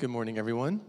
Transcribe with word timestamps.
Good 0.00 0.08
morning, 0.08 0.38
everyone. 0.38 0.80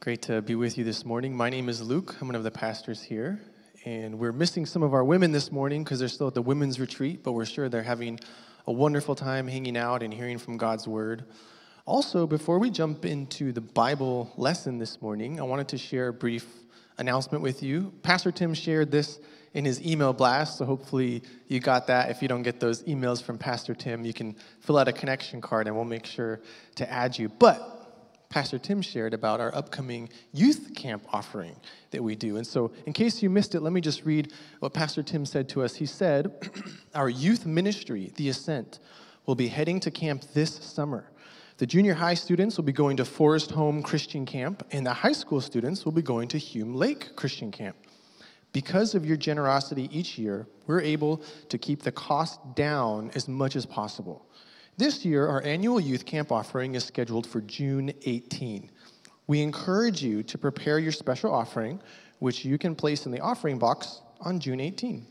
Great 0.00 0.20
to 0.22 0.42
be 0.42 0.56
with 0.56 0.76
you 0.76 0.82
this 0.82 1.04
morning. 1.04 1.32
My 1.32 1.48
name 1.48 1.68
is 1.68 1.80
Luke. 1.80 2.16
I'm 2.20 2.26
one 2.26 2.34
of 2.34 2.42
the 2.42 2.50
pastors 2.50 3.00
here. 3.00 3.40
And 3.84 4.18
we're 4.18 4.32
missing 4.32 4.66
some 4.66 4.82
of 4.82 4.92
our 4.92 5.04
women 5.04 5.30
this 5.30 5.52
morning 5.52 5.84
because 5.84 6.00
they're 6.00 6.08
still 6.08 6.26
at 6.26 6.34
the 6.34 6.42
women's 6.42 6.80
retreat, 6.80 7.22
but 7.22 7.34
we're 7.34 7.44
sure 7.44 7.68
they're 7.68 7.84
having 7.84 8.18
a 8.66 8.72
wonderful 8.72 9.14
time 9.14 9.46
hanging 9.46 9.76
out 9.76 10.02
and 10.02 10.12
hearing 10.12 10.38
from 10.38 10.56
God's 10.56 10.88
word. 10.88 11.24
Also, 11.86 12.26
before 12.26 12.58
we 12.58 12.68
jump 12.68 13.04
into 13.04 13.52
the 13.52 13.60
Bible 13.60 14.32
lesson 14.36 14.78
this 14.78 15.00
morning, 15.00 15.38
I 15.38 15.44
wanted 15.44 15.68
to 15.68 15.78
share 15.78 16.08
a 16.08 16.12
brief 16.12 16.44
announcement 16.98 17.44
with 17.44 17.62
you. 17.62 17.94
Pastor 18.02 18.32
Tim 18.32 18.54
shared 18.54 18.90
this 18.90 19.20
in 19.54 19.64
his 19.64 19.82
email 19.82 20.12
blast, 20.12 20.58
so 20.58 20.64
hopefully 20.64 21.22
you 21.48 21.60
got 21.60 21.86
that. 21.88 22.10
If 22.10 22.22
you 22.22 22.28
don't 22.28 22.42
get 22.42 22.60
those 22.60 22.82
emails 22.84 23.22
from 23.22 23.38
Pastor 23.38 23.74
Tim, 23.74 24.04
you 24.04 24.14
can 24.14 24.36
fill 24.60 24.78
out 24.78 24.88
a 24.88 24.92
connection 24.92 25.40
card 25.40 25.66
and 25.66 25.76
we'll 25.76 25.84
make 25.84 26.06
sure 26.06 26.40
to 26.76 26.90
add 26.90 27.18
you. 27.18 27.28
But 27.28 27.82
Pastor 28.30 28.58
Tim 28.58 28.80
shared 28.80 29.12
about 29.12 29.40
our 29.40 29.54
upcoming 29.54 30.08
youth 30.32 30.74
camp 30.74 31.04
offering 31.12 31.54
that 31.90 32.02
we 32.02 32.16
do. 32.16 32.38
And 32.38 32.46
so, 32.46 32.72
in 32.86 32.94
case 32.94 33.22
you 33.22 33.28
missed 33.28 33.54
it, 33.54 33.60
let 33.60 33.74
me 33.74 33.82
just 33.82 34.06
read 34.06 34.32
what 34.60 34.72
Pastor 34.72 35.02
Tim 35.02 35.26
said 35.26 35.50
to 35.50 35.62
us. 35.62 35.74
He 35.74 35.84
said, 35.84 36.32
Our 36.94 37.10
youth 37.10 37.44
ministry, 37.44 38.10
The 38.16 38.30
Ascent, 38.30 38.78
will 39.26 39.34
be 39.34 39.48
heading 39.48 39.80
to 39.80 39.90
camp 39.90 40.24
this 40.32 40.54
summer. 40.54 41.10
The 41.58 41.66
junior 41.66 41.92
high 41.92 42.14
students 42.14 42.56
will 42.56 42.64
be 42.64 42.72
going 42.72 42.96
to 42.96 43.04
Forest 43.04 43.50
Home 43.50 43.82
Christian 43.82 44.24
Camp, 44.24 44.66
and 44.72 44.86
the 44.86 44.94
high 44.94 45.12
school 45.12 45.42
students 45.42 45.84
will 45.84 45.92
be 45.92 46.02
going 46.02 46.28
to 46.28 46.38
Hume 46.38 46.74
Lake 46.74 47.14
Christian 47.14 47.52
Camp. 47.52 47.76
Because 48.52 48.94
of 48.94 49.06
your 49.06 49.16
generosity 49.16 49.88
each 49.90 50.18
year, 50.18 50.46
we're 50.66 50.80
able 50.80 51.22
to 51.48 51.58
keep 51.58 51.82
the 51.82 51.92
cost 51.92 52.38
down 52.54 53.10
as 53.14 53.28
much 53.28 53.56
as 53.56 53.64
possible. 53.64 54.26
This 54.76 55.04
year, 55.04 55.26
our 55.26 55.42
annual 55.42 55.80
youth 55.80 56.04
camp 56.04 56.30
offering 56.30 56.74
is 56.74 56.84
scheduled 56.84 57.26
for 57.26 57.40
June 57.40 57.92
18. 58.04 58.70
We 59.26 59.40
encourage 59.40 60.02
you 60.02 60.22
to 60.24 60.38
prepare 60.38 60.78
your 60.78 60.92
special 60.92 61.32
offering, 61.32 61.80
which 62.18 62.44
you 62.44 62.58
can 62.58 62.74
place 62.74 63.06
in 63.06 63.12
the 63.12 63.20
offering 63.20 63.58
box 63.58 64.00
on 64.20 64.40
June 64.40 64.60
18. 64.60 65.06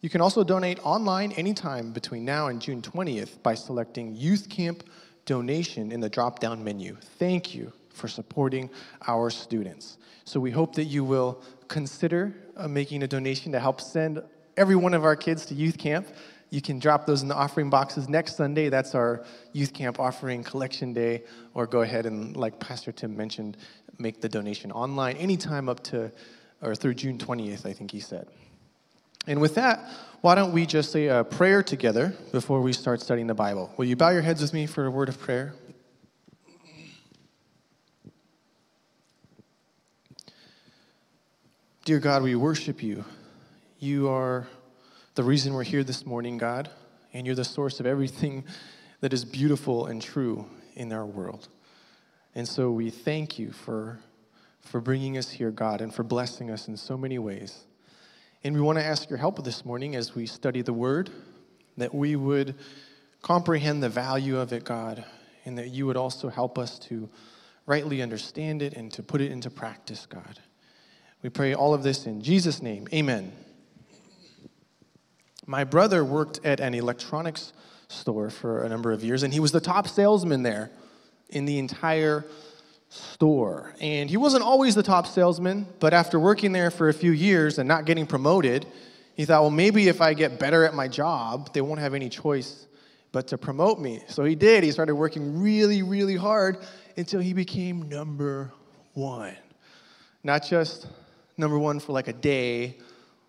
You 0.00 0.10
can 0.10 0.20
also 0.20 0.44
donate 0.44 0.78
online 0.84 1.32
anytime 1.32 1.92
between 1.92 2.24
now 2.24 2.48
and 2.48 2.60
June 2.60 2.82
20th 2.82 3.42
by 3.42 3.54
selecting 3.54 4.14
Youth 4.14 4.48
Camp 4.48 4.84
Donation 5.24 5.90
in 5.90 6.00
the 6.00 6.08
drop 6.08 6.38
down 6.38 6.62
menu. 6.62 6.96
Thank 7.18 7.54
you 7.54 7.72
for 7.90 8.06
supporting 8.06 8.70
our 9.08 9.30
students. 9.30 9.98
So 10.24 10.38
we 10.38 10.50
hope 10.50 10.74
that 10.74 10.84
you 10.84 11.02
will 11.02 11.42
consider 11.68 12.34
uh, 12.56 12.68
making 12.68 13.02
a 13.02 13.08
donation 13.08 13.52
to 13.52 13.60
help 13.60 13.80
send 13.80 14.22
every 14.56 14.76
one 14.76 14.94
of 14.94 15.04
our 15.04 15.16
kids 15.16 15.46
to 15.46 15.54
youth 15.54 15.78
camp. 15.78 16.08
You 16.50 16.62
can 16.62 16.78
drop 16.78 17.06
those 17.06 17.22
in 17.22 17.28
the 17.28 17.34
offering 17.34 17.70
boxes 17.70 18.08
next 18.08 18.36
Sunday. 18.36 18.68
That's 18.68 18.94
our 18.94 19.24
youth 19.52 19.72
camp 19.72 19.98
offering 19.98 20.42
collection 20.42 20.92
day. 20.92 21.24
Or 21.54 21.66
go 21.66 21.82
ahead 21.82 22.06
and, 22.06 22.36
like 22.36 22.58
Pastor 22.60 22.92
Tim 22.92 23.16
mentioned, 23.16 23.56
make 23.98 24.20
the 24.20 24.28
donation 24.28 24.70
online 24.72 25.16
anytime 25.16 25.68
up 25.68 25.82
to 25.84 26.12
or 26.62 26.74
through 26.74 26.94
June 26.94 27.18
20th, 27.18 27.66
I 27.66 27.72
think 27.72 27.90
he 27.90 28.00
said. 28.00 28.28
And 29.26 29.40
with 29.40 29.56
that, 29.56 29.84
why 30.20 30.34
don't 30.34 30.52
we 30.52 30.66
just 30.66 30.92
say 30.92 31.08
a 31.08 31.24
prayer 31.24 31.62
together 31.62 32.14
before 32.32 32.60
we 32.60 32.72
start 32.72 33.00
studying 33.00 33.26
the 33.26 33.34
Bible? 33.34 33.72
Will 33.76 33.84
you 33.84 33.96
bow 33.96 34.10
your 34.10 34.22
heads 34.22 34.40
with 34.40 34.52
me 34.52 34.66
for 34.66 34.86
a 34.86 34.90
word 34.90 35.08
of 35.08 35.18
prayer? 35.18 35.52
Dear 41.86 42.00
God, 42.00 42.24
we 42.24 42.34
worship 42.34 42.82
you. 42.82 43.04
You 43.78 44.08
are 44.08 44.48
the 45.14 45.22
reason 45.22 45.54
we're 45.54 45.62
here 45.62 45.84
this 45.84 46.04
morning, 46.04 46.36
God, 46.36 46.68
and 47.12 47.24
you're 47.24 47.36
the 47.36 47.44
source 47.44 47.78
of 47.78 47.86
everything 47.86 48.42
that 49.02 49.12
is 49.12 49.24
beautiful 49.24 49.86
and 49.86 50.02
true 50.02 50.46
in 50.74 50.92
our 50.92 51.06
world. 51.06 51.46
And 52.34 52.48
so 52.48 52.72
we 52.72 52.90
thank 52.90 53.38
you 53.38 53.52
for, 53.52 54.00
for 54.62 54.80
bringing 54.80 55.16
us 55.16 55.30
here, 55.30 55.52
God, 55.52 55.80
and 55.80 55.94
for 55.94 56.02
blessing 56.02 56.50
us 56.50 56.66
in 56.66 56.76
so 56.76 56.98
many 56.98 57.20
ways. 57.20 57.66
And 58.42 58.56
we 58.56 58.60
want 58.60 58.78
to 58.78 58.84
ask 58.84 59.08
your 59.08 59.20
help 59.20 59.44
this 59.44 59.64
morning 59.64 59.94
as 59.94 60.12
we 60.12 60.26
study 60.26 60.62
the 60.62 60.72
Word, 60.72 61.10
that 61.76 61.94
we 61.94 62.16
would 62.16 62.56
comprehend 63.22 63.80
the 63.80 63.88
value 63.88 64.40
of 64.40 64.52
it, 64.52 64.64
God, 64.64 65.04
and 65.44 65.56
that 65.56 65.68
you 65.68 65.86
would 65.86 65.96
also 65.96 66.30
help 66.30 66.58
us 66.58 66.80
to 66.80 67.08
rightly 67.64 68.02
understand 68.02 68.60
it 68.60 68.72
and 68.72 68.90
to 68.90 69.04
put 69.04 69.20
it 69.20 69.30
into 69.30 69.50
practice, 69.50 70.04
God. 70.04 70.40
We 71.26 71.30
pray 71.30 71.54
all 71.54 71.74
of 71.74 71.82
this 71.82 72.06
in 72.06 72.22
Jesus' 72.22 72.62
name. 72.62 72.86
Amen. 72.94 73.32
My 75.44 75.64
brother 75.64 76.04
worked 76.04 76.38
at 76.44 76.60
an 76.60 76.72
electronics 76.72 77.52
store 77.88 78.30
for 78.30 78.62
a 78.62 78.68
number 78.68 78.92
of 78.92 79.02
years, 79.02 79.24
and 79.24 79.34
he 79.34 79.40
was 79.40 79.50
the 79.50 79.60
top 79.60 79.88
salesman 79.88 80.44
there 80.44 80.70
in 81.30 81.44
the 81.44 81.58
entire 81.58 82.24
store. 82.90 83.74
And 83.80 84.08
he 84.08 84.16
wasn't 84.16 84.44
always 84.44 84.76
the 84.76 84.84
top 84.84 85.04
salesman, 85.04 85.66
but 85.80 85.92
after 85.92 86.20
working 86.20 86.52
there 86.52 86.70
for 86.70 86.88
a 86.88 86.94
few 86.94 87.10
years 87.10 87.58
and 87.58 87.66
not 87.66 87.86
getting 87.86 88.06
promoted, 88.06 88.64
he 89.16 89.24
thought, 89.24 89.40
well, 89.40 89.50
maybe 89.50 89.88
if 89.88 90.00
I 90.00 90.14
get 90.14 90.38
better 90.38 90.64
at 90.64 90.74
my 90.74 90.86
job, 90.86 91.52
they 91.52 91.60
won't 91.60 91.80
have 91.80 91.94
any 91.94 92.08
choice 92.08 92.68
but 93.10 93.26
to 93.26 93.36
promote 93.36 93.80
me. 93.80 94.00
So 94.06 94.22
he 94.22 94.36
did. 94.36 94.62
He 94.62 94.70
started 94.70 94.94
working 94.94 95.42
really, 95.42 95.82
really 95.82 96.14
hard 96.14 96.58
until 96.96 97.18
he 97.18 97.32
became 97.32 97.88
number 97.88 98.52
one. 98.94 99.34
Not 100.22 100.46
just 100.46 100.86
number 101.36 101.58
one 101.58 101.80
for 101.80 101.92
like 101.92 102.08
a 102.08 102.12
day 102.12 102.78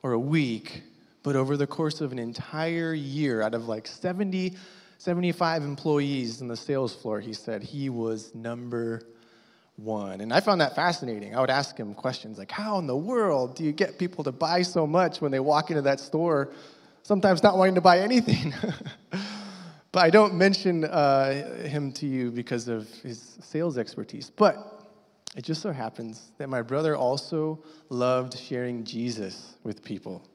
or 0.04 0.14
a 0.14 0.20
week, 0.20 0.84
but 1.24 1.36
over 1.36 1.58
the 1.58 1.68
course 1.68 2.02
of 2.02 2.12
an 2.12 2.20
entire 2.20 2.94
year, 2.94 3.42
out 3.42 3.54
of 3.54 3.68
like 3.68 3.88
70, 3.88 4.54
75 4.98 5.64
employees 5.64 6.42
in 6.42 6.48
the 6.48 6.56
sales 6.56 6.96
floor, 6.96 7.20
he 7.20 7.34
said 7.34 7.62
he 7.62 7.90
was 7.90 8.34
number 8.34 9.02
one. 9.76 10.22
And 10.22 10.34
I 10.34 10.40
found 10.40 10.62
that 10.62 10.76
fascinating. 10.76 11.36
I 11.36 11.42
would 11.42 11.50
ask 11.50 11.78
him 11.78 11.94
questions 11.94 12.38
like, 12.38 12.52
How 12.52 12.80
in 12.80 12.88
the 12.88 12.96
world 12.96 13.56
do 13.56 13.64
you 13.64 13.72
get 13.72 14.00
people 14.00 14.24
to 14.24 14.32
buy 14.32 14.62
so 14.62 14.88
much 14.88 15.22
when 15.22 15.32
they 15.32 15.40
walk 15.40 15.70
into 15.70 15.84
that 15.84 16.00
store, 16.00 16.50
sometimes 17.04 17.44
not 17.44 17.58
wanting 17.58 17.76
to 17.76 17.82
buy 17.82 18.00
anything? 18.00 18.54
but 19.92 20.00
I 20.00 20.10
don't 20.10 20.36
mention 20.36 20.84
uh, 20.86 21.64
him 21.64 21.92
to 21.94 22.08
you 22.08 22.32
because 22.32 22.68
of 22.68 22.90
his 23.02 23.38
sales 23.42 23.78
expertise. 23.78 24.30
But 24.30 24.77
it 25.38 25.46
just 25.46 25.62
so 25.62 25.72
happens 25.72 26.32
that 26.40 26.50
my 26.50 26.64
brother 26.64 26.96
also 26.96 27.64
loved 27.90 28.38
sharing 28.38 28.84
Jesus 28.84 29.54
with 29.64 29.84
people. 29.84 30.28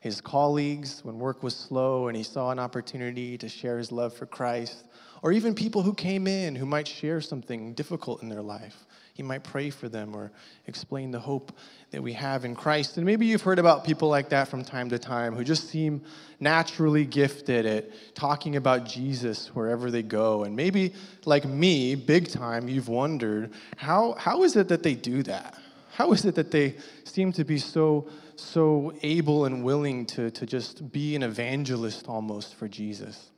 His 0.00 0.20
colleagues, 0.20 1.04
when 1.04 1.20
work 1.20 1.44
was 1.44 1.54
slow 1.54 2.08
and 2.08 2.16
he 2.16 2.24
saw 2.24 2.50
an 2.50 2.58
opportunity 2.58 3.38
to 3.38 3.48
share 3.48 3.78
his 3.78 3.92
love 3.92 4.12
for 4.12 4.26
Christ, 4.26 4.86
or 5.22 5.30
even 5.30 5.54
people 5.54 5.82
who 5.82 5.94
came 5.94 6.26
in 6.26 6.56
who 6.56 6.66
might 6.66 6.88
share 6.88 7.20
something 7.20 7.74
difficult 7.74 8.22
in 8.22 8.28
their 8.28 8.42
life. 8.42 8.86
He 9.20 9.22
might 9.22 9.44
pray 9.44 9.68
for 9.68 9.86
them 9.86 10.16
or 10.16 10.32
explain 10.66 11.10
the 11.10 11.20
hope 11.20 11.52
that 11.90 12.02
we 12.02 12.14
have 12.14 12.46
in 12.46 12.54
Christ. 12.56 12.96
And 12.96 13.04
maybe 13.04 13.26
you've 13.26 13.42
heard 13.42 13.58
about 13.58 13.84
people 13.84 14.08
like 14.08 14.30
that 14.30 14.48
from 14.48 14.64
time 14.64 14.88
to 14.88 14.98
time 14.98 15.34
who 15.34 15.44
just 15.44 15.68
seem 15.68 16.00
naturally 16.40 17.04
gifted 17.04 17.66
at 17.66 18.14
talking 18.14 18.56
about 18.56 18.86
Jesus 18.86 19.48
wherever 19.48 19.90
they 19.90 20.02
go. 20.02 20.44
And 20.44 20.56
maybe, 20.56 20.94
like 21.26 21.44
me, 21.44 21.96
big 21.96 22.30
time, 22.30 22.66
you've 22.66 22.88
wondered 22.88 23.52
how, 23.76 24.14
how 24.14 24.42
is 24.42 24.56
it 24.56 24.68
that 24.68 24.82
they 24.82 24.94
do 24.94 25.22
that? 25.24 25.54
How 25.92 26.12
is 26.12 26.24
it 26.24 26.34
that 26.36 26.50
they 26.50 26.76
seem 27.04 27.30
to 27.34 27.44
be 27.44 27.58
so, 27.58 28.08
so 28.36 28.94
able 29.02 29.44
and 29.44 29.62
willing 29.62 30.06
to, 30.06 30.30
to 30.30 30.46
just 30.46 30.90
be 30.92 31.14
an 31.14 31.22
evangelist 31.22 32.08
almost 32.08 32.54
for 32.54 32.68
Jesus? 32.68 33.28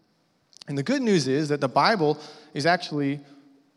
And 0.68 0.78
the 0.78 0.84
good 0.84 1.02
news 1.02 1.26
is 1.26 1.48
that 1.48 1.60
the 1.60 1.66
Bible 1.66 2.20
is 2.54 2.66
actually 2.66 3.18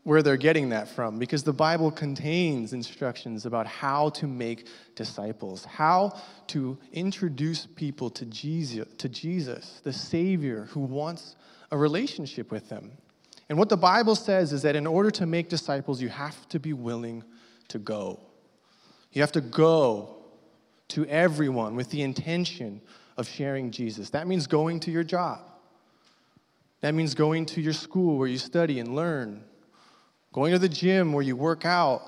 where 0.06 0.22
they're 0.22 0.38
getting 0.38 0.70
that 0.70 0.88
from 0.88 1.18
because 1.18 1.44
the 1.44 1.52
Bible 1.52 1.90
contains 1.90 2.74
instructions 2.74 3.48
about 3.48 3.66
how 3.66 4.10
to 4.10 4.28
make 4.28 4.68
disciples, 4.94 5.66
how 5.66 6.16
to 6.46 6.78
introduce 6.94 7.66
people 7.66 8.12
to 8.12 8.24
Jesus, 8.28 8.88
to 9.00 9.10
Jesus, 9.10 9.82
the 9.84 9.92
Savior 9.92 10.68
who 10.70 10.82
wants 10.82 11.36
a 11.72 11.78
relationship 11.78 12.52
with 12.52 12.70
them. 12.70 12.92
And 13.50 13.58
what 13.58 13.68
the 13.68 13.78
Bible 13.78 14.16
says 14.16 14.54
is 14.54 14.62
that 14.62 14.76
in 14.76 14.86
order 14.86 15.10
to 15.10 15.26
make 15.26 15.50
disciples, 15.50 16.00
you 16.00 16.10
have 16.10 16.48
to 16.50 16.60
be 16.60 16.72
willing 16.72 17.24
to 17.70 17.80
go. 17.80 18.20
You 19.12 19.24
have 19.24 19.32
to 19.32 19.42
go 19.42 20.18
to 20.90 21.08
everyone 21.08 21.76
with 21.76 21.90
the 21.90 22.04
intention 22.04 22.80
of 23.18 23.28
sharing 23.28 23.72
Jesus. 23.72 24.12
That 24.12 24.28
means 24.28 24.46
going 24.46 24.82
to 24.82 24.92
your 24.92 25.04
job. 25.04 25.40
That 26.82 26.94
means 26.94 27.16
going 27.16 27.48
to 27.48 27.62
your 27.62 27.74
school 27.74 28.20
where 28.20 28.28
you 28.28 28.38
study 28.38 28.80
and 28.80 28.96
learn 28.96 29.44
going 30.36 30.52
to 30.52 30.60
the 30.60 30.68
gym 30.68 31.14
where 31.14 31.24
you 31.24 31.34
work 31.34 31.64
out, 31.64 32.02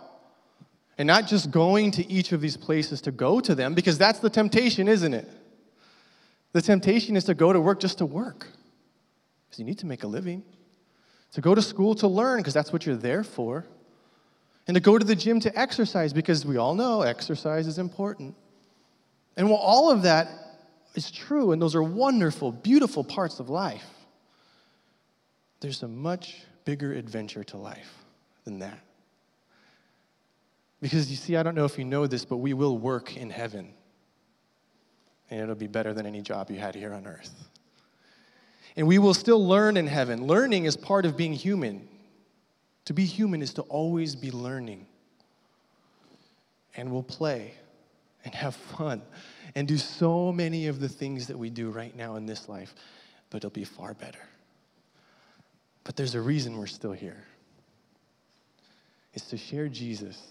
and 0.98 1.08
not 1.08 1.28
just 1.28 1.50
going 1.50 1.92
to 1.92 2.06
each 2.12 2.34
of 2.34 2.42
these 2.42 2.58
places 2.58 3.00
to 3.00 3.10
go 3.10 3.40
to 3.40 3.56
them, 3.56 3.74
because 3.74 3.98
that's 3.98 4.20
the 4.20 4.30
temptation, 4.30 4.90
isn't 4.90 5.14
it? 5.14 5.30
The 6.52 6.62
temptation 6.62 7.16
is 7.16 7.24
to 7.24 7.34
go 7.34 7.54
to 7.54 7.62
work 7.62 7.80
just 7.80 8.00
to 8.00 8.06
work, 8.06 8.46
because 9.46 9.60
you 9.60 9.64
need 9.64 9.78
to 9.78 9.86
make 9.86 10.04
a 10.04 10.08
living, 10.08 10.44
to 11.32 11.40
go 11.40 11.56
to 11.56 11.62
school 11.62 11.96
to 11.96 12.10
learn, 12.10 12.40
because 12.40 12.54
that's 12.54 12.74
what 12.74 12.86
you're 12.86 12.98
there 12.98 13.24
for, 13.24 13.64
and 14.68 14.76
to 14.76 14.82
go 14.82 14.98
to 14.98 15.06
the 15.06 15.16
gym 15.16 15.40
to 15.40 15.58
exercise, 15.58 16.12
because 16.12 16.46
we 16.46 16.58
all 16.58 16.76
know 16.76 17.04
exercise 17.04 17.66
is 17.66 17.78
important. 17.78 18.36
And 19.38 19.50
while 19.50 19.60
all 19.60 19.90
of 19.90 20.02
that 20.02 20.28
is 20.96 21.10
true, 21.12 21.54
and 21.54 21.62
those 21.62 21.76
are 21.76 21.84
wonderful, 21.84 22.52
beautiful 22.52 23.06
parts 23.06 23.40
of 23.40 23.50
life, 23.50 23.88
there's 25.62 25.82
a 25.82 25.88
much 25.88 26.42
bigger 26.66 26.92
adventure 26.92 27.46
to 27.46 27.56
life 27.56 28.04
than 28.48 28.60
that. 28.60 28.80
Because 30.82 31.12
you 31.12 31.18
see, 31.18 31.36
I 31.36 31.44
don't 31.44 31.54
know 31.54 31.66
if 31.66 31.78
you 31.78 31.84
know 31.84 32.08
this, 32.08 32.24
but 32.24 32.38
we 32.38 32.54
will 32.54 32.78
work 32.78 33.18
in 33.18 33.30
heaven. 33.30 33.74
And 35.30 35.42
it'll 35.42 35.56
be 35.56 35.68
better 35.68 35.94
than 35.94 36.06
any 36.06 36.22
job 36.22 36.50
you 36.50 36.58
had 36.58 36.74
here 36.74 36.94
on 36.94 37.06
earth. 37.06 37.50
And 38.78 38.88
we 38.88 39.00
will 39.00 39.14
still 39.14 39.46
learn 39.46 39.76
in 39.76 39.86
heaven. 39.86 40.28
Learning 40.28 40.64
is 40.64 40.78
part 40.78 41.06
of 41.06 41.18
being 41.18 41.34
human. 41.34 41.90
To 42.86 42.94
be 42.94 43.04
human 43.04 43.42
is 43.42 43.54
to 43.56 43.64
always 43.64 44.16
be 44.16 44.32
learning. 44.32 44.86
And 46.78 46.90
we'll 46.90 47.04
play 47.04 47.54
and 48.24 48.34
have 48.34 48.56
fun 48.56 49.02
and 49.56 49.68
do 49.68 49.78
so 49.78 50.32
many 50.32 50.68
of 50.68 50.80
the 50.80 50.88
things 50.88 51.28
that 51.28 51.38
we 51.38 51.50
do 51.50 51.70
right 51.70 51.94
now 51.98 52.16
in 52.16 52.26
this 52.26 52.48
life, 52.48 52.74
but 53.30 53.38
it'll 53.38 53.50
be 53.50 53.66
far 53.66 53.94
better. 53.94 54.24
But 55.84 55.98
there's 55.98 56.16
a 56.16 56.22
reason 56.22 56.58
we're 56.58 56.68
still 56.68 56.94
here. 56.94 57.26
It's 59.18 59.30
to 59.30 59.38
share 59.38 59.68
Jesus 59.68 60.22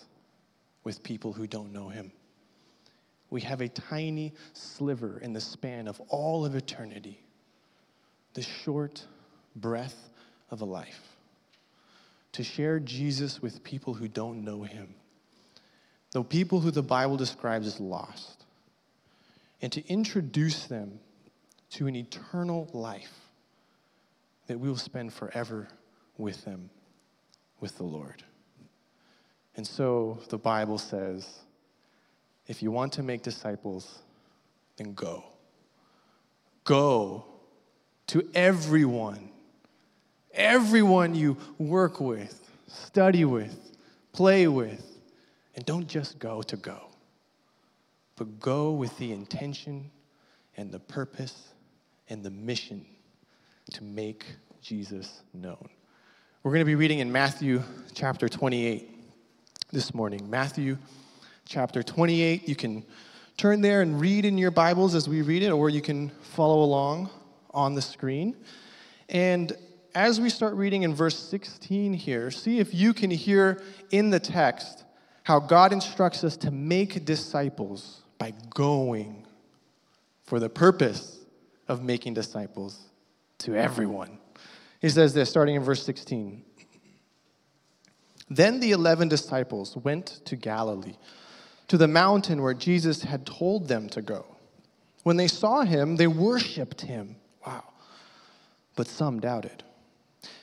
with 0.85 1.03
people 1.03 1.33
who 1.33 1.49
don't 1.49 1.73
know 1.73 1.89
him. 1.89 2.13
We 3.31 3.41
have 3.41 3.61
a 3.61 3.69
tiny 3.69 4.33
sliver 4.53 5.19
in 5.19 5.33
the 5.33 5.41
span 5.41 5.89
of 5.89 6.01
all 6.07 6.47
of 6.47 6.55
eternity, 6.55 7.21
the 8.35 8.43
short 8.43 9.05
breath 9.57 10.09
of 10.53 10.61
a 10.61 10.65
life. 10.65 11.03
To 12.35 12.45
share 12.45 12.79
Jesus 12.79 13.43
with 13.43 13.65
people 13.65 13.93
who 13.93 14.07
don't 14.07 14.45
know 14.45 14.63
him, 14.63 14.95
the 16.13 16.23
people 16.23 16.61
who 16.61 16.71
the 16.71 16.81
Bible 16.81 17.17
describes 17.17 17.67
as 17.67 17.81
lost, 17.81 18.45
and 19.61 19.73
to 19.73 19.85
introduce 19.89 20.67
them 20.67 21.01
to 21.71 21.89
an 21.89 21.97
eternal 21.97 22.71
life 22.73 23.19
that 24.47 24.61
we 24.61 24.69
will 24.69 24.77
spend 24.77 25.13
forever 25.13 25.67
with 26.19 26.45
them, 26.45 26.71
with 27.59 27.77
the 27.79 27.83
Lord. 27.83 28.23
And 29.57 29.67
so 29.67 30.19
the 30.29 30.39
Bible 30.39 30.79
says 30.79 31.27
if 32.47 32.63
you 32.63 32.71
want 32.71 32.93
to 32.95 33.03
make 33.03 33.23
disciples, 33.23 33.99
then 34.77 34.95
go. 34.95 35.25
Go 36.65 37.25
to 38.09 38.29
everyone, 38.35 39.31
everyone 40.33 41.15
you 41.15 41.37
work 41.59 42.01
with, 42.01 42.49
study 42.69 43.25
with, 43.25 43.73
play 44.13 44.47
with, 44.47 44.85
and 45.55 45.65
don't 45.65 45.89
just 45.89 46.19
go 46.19 46.43
to 46.43 46.57
go, 46.57 46.89
but 48.17 48.39
go 48.39 48.73
with 48.73 48.97
the 48.99 49.13
intention 49.13 49.91
and 50.57 50.71
the 50.71 50.79
purpose 50.79 51.49
and 52.09 52.23
the 52.23 52.31
mission 52.31 52.85
to 53.73 53.83
make 53.83 54.27
Jesus 54.61 55.23
known. 55.33 55.69
We're 56.43 56.53
going 56.53 56.61
to 56.61 56.67
be 56.67 56.77
reading 56.77 57.01
in 57.01 57.11
Matthew 57.11 57.63
chapter 57.95 58.29
28 58.29 58.96
this 59.77 59.93
morning. 59.93 60.31
Matthew 60.31 60.79
chapter 61.45 61.83
28. 61.83 62.49
You 62.49 62.57
can 62.57 62.83
turn 63.37 63.61
there 63.61 63.83
and 63.83 64.01
read 64.01 64.25
in 64.25 64.39
your 64.39 64.51
Bibles 64.51 64.95
as 64.95 65.07
we 65.07 65.21
read 65.21 65.43
it, 65.43 65.51
or 65.51 65.69
you 65.69 65.83
can 65.83 66.09
follow 66.23 66.65
along 66.65 67.11
on 67.51 67.75
the 67.75 67.83
screen. 67.83 68.35
And 69.11 69.53
as 69.95 70.19
we 70.19 70.31
start 70.31 70.55
reading 70.55 70.85
in 70.85 70.95
verse 70.95 71.19
16 71.19 71.93
here, 71.93 72.31
see 72.31 72.59
if 72.59 72.73
you 72.73 72.95
can 72.95 73.11
hear 73.11 73.63
in 73.91 74.09
the 74.09 74.19
text 74.19 74.85
how 75.25 75.41
God 75.41 75.75
instructs 75.75 76.25
us 76.25 76.39
to 76.39 76.51
make 76.51 77.05
disciples 77.05 78.01
by 78.17 78.33
going 78.55 79.27
for 80.25 80.41
the 80.41 80.49
purpose 80.49 81.19
of 81.69 81.85
making 81.85 82.15
disciples 82.15 82.81
to 83.41 83.55
everyone. 83.55 84.21
He 84.81 84.89
says 84.89 85.13
this, 85.13 85.29
starting 85.29 85.55
in 85.55 85.63
verse 85.63 85.83
16. 85.83 86.47
Then 88.29 88.61
the 88.61 88.73
eleven 88.73 89.09
disciples 89.09 89.77
went 89.77 90.07
to 90.25 90.37
Galilee, 90.37 90.97
to 91.69 91.77
the 91.77 91.89
mountain 91.89 92.43
where 92.43 92.55
Jesus 92.55 93.03
had 93.03 93.27
told 93.27 93.69
them 93.69 93.89
to 93.91 94.03
go. 94.03 94.25
When 95.03 95.17
they 95.17 95.29
saw 95.29 95.63
him, 95.63 95.97
they 95.97 96.09
worshiped 96.09 96.81
him. 96.81 97.17
Wow. 97.47 97.65
But 98.75 98.89
some 98.89 99.21
doubted. 99.21 99.63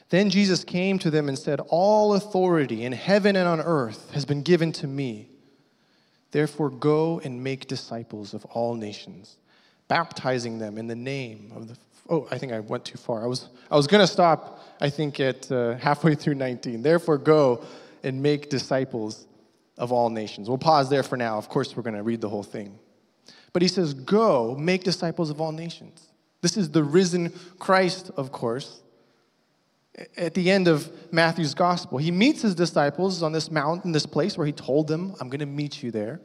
Then 0.10 0.30
Jesus 0.30 0.64
came 0.64 1.00
to 1.00 1.10
them 1.10 1.28
and 1.28 1.38
said, 1.38 1.60
All 1.60 2.14
authority 2.14 2.86
in 2.86 2.94
heaven 2.94 3.36
and 3.36 3.48
on 3.48 3.60
earth 3.60 4.12
has 4.12 4.26
been 4.26 4.42
given 4.42 4.72
to 4.74 4.88
me. 4.88 5.28
Therefore, 6.32 6.70
go 6.70 7.20
and 7.24 7.44
make 7.44 7.68
disciples 7.68 8.34
of 8.34 8.46
all 8.46 8.76
nations, 8.76 9.38
baptizing 9.88 10.60
them 10.60 10.78
in 10.78 10.88
the 10.88 10.96
name 10.96 11.52
of 11.56 11.68
the. 11.68 11.78
Oh, 12.10 12.28
I 12.32 12.38
think 12.38 12.54
I 12.54 12.60
went 12.60 12.86
too 12.86 12.98
far. 12.98 13.24
I 13.24 13.28
was, 13.28 13.50
I 13.70 13.76
was 13.76 13.88
going 13.88 14.02
to 14.02 14.12
stop, 14.12 14.63
I 14.82 14.90
think, 14.90 15.20
at 15.20 15.52
uh, 15.52 15.76
halfway 15.76 16.16
through 16.16 16.36
19. 16.36 16.82
Therefore, 16.82 17.18
go 17.18 17.64
and 18.04 18.22
make 18.22 18.50
disciples 18.50 19.28
of 19.78 19.92
all 19.92 20.10
nations. 20.10 20.50
We'll 20.50 20.58
pause 20.58 20.90
there 20.90 21.04
for 21.04 21.18
now. 21.18 21.38
Of 21.38 21.50
course, 21.50 21.76
we're 21.76 21.84
going 21.84 21.96
to 21.96 22.04
read 22.04 22.22
the 22.22 22.30
whole 22.30 22.44
thing. 22.44 22.78
But 23.54 23.62
he 23.62 23.68
says, 23.68 23.94
Go, 23.94 24.56
make 24.56 24.84
disciples 24.84 25.30
of 25.30 25.40
all 25.40 25.52
nations. 25.52 26.10
This 26.42 26.58
is 26.58 26.72
the 26.72 26.84
risen 26.84 27.32
Christ, 27.60 28.12
of 28.18 28.32
course. 28.32 28.82
At 30.18 30.34
the 30.34 30.50
end 30.50 30.68
of 30.68 30.92
Matthew's 31.14 31.54
gospel, 31.54 32.00
he 32.00 32.12
meets 32.12 32.42
his 32.42 32.56
disciples 32.56 33.22
on 33.22 33.32
this 33.32 33.52
mountain, 33.52 33.92
this 33.92 34.08
place 34.08 34.38
where 34.38 34.48
he 34.48 34.52
told 34.52 34.88
them, 34.88 35.16
I'm 35.22 35.30
going 35.30 35.40
to 35.40 35.46
meet 35.46 35.84
you 35.84 35.92
there. 35.92 36.20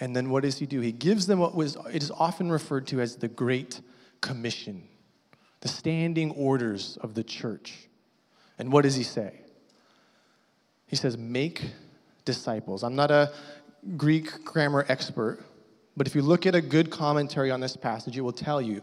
And 0.00 0.14
then 0.14 0.30
what 0.30 0.44
does 0.44 0.58
he 0.58 0.66
do? 0.66 0.80
He 0.80 0.92
gives 0.92 1.26
them 1.26 1.40
what 1.40 1.54
was 1.54 1.76
it 1.92 2.02
is 2.02 2.12
often 2.12 2.50
referred 2.50 2.86
to 2.88 3.00
as 3.00 3.16
the 3.16 3.28
Great 3.28 3.80
Commission, 4.20 4.84
the 5.60 5.68
standing 5.68 6.30
orders 6.32 6.98
of 7.00 7.14
the 7.14 7.24
church. 7.24 7.88
And 8.58 8.72
what 8.72 8.82
does 8.82 8.94
he 8.94 9.02
say? 9.02 9.40
He 10.86 10.96
says, 10.96 11.16
Make 11.16 11.70
disciples. 12.24 12.82
I'm 12.82 12.96
not 12.96 13.10
a 13.10 13.32
Greek 13.96 14.44
grammar 14.44 14.84
expert, 14.88 15.40
but 15.96 16.06
if 16.06 16.14
you 16.14 16.22
look 16.22 16.46
at 16.46 16.54
a 16.54 16.60
good 16.60 16.90
commentary 16.90 17.50
on 17.50 17.60
this 17.60 17.76
passage, 17.76 18.16
it 18.16 18.20
will 18.20 18.32
tell 18.32 18.60
you 18.60 18.82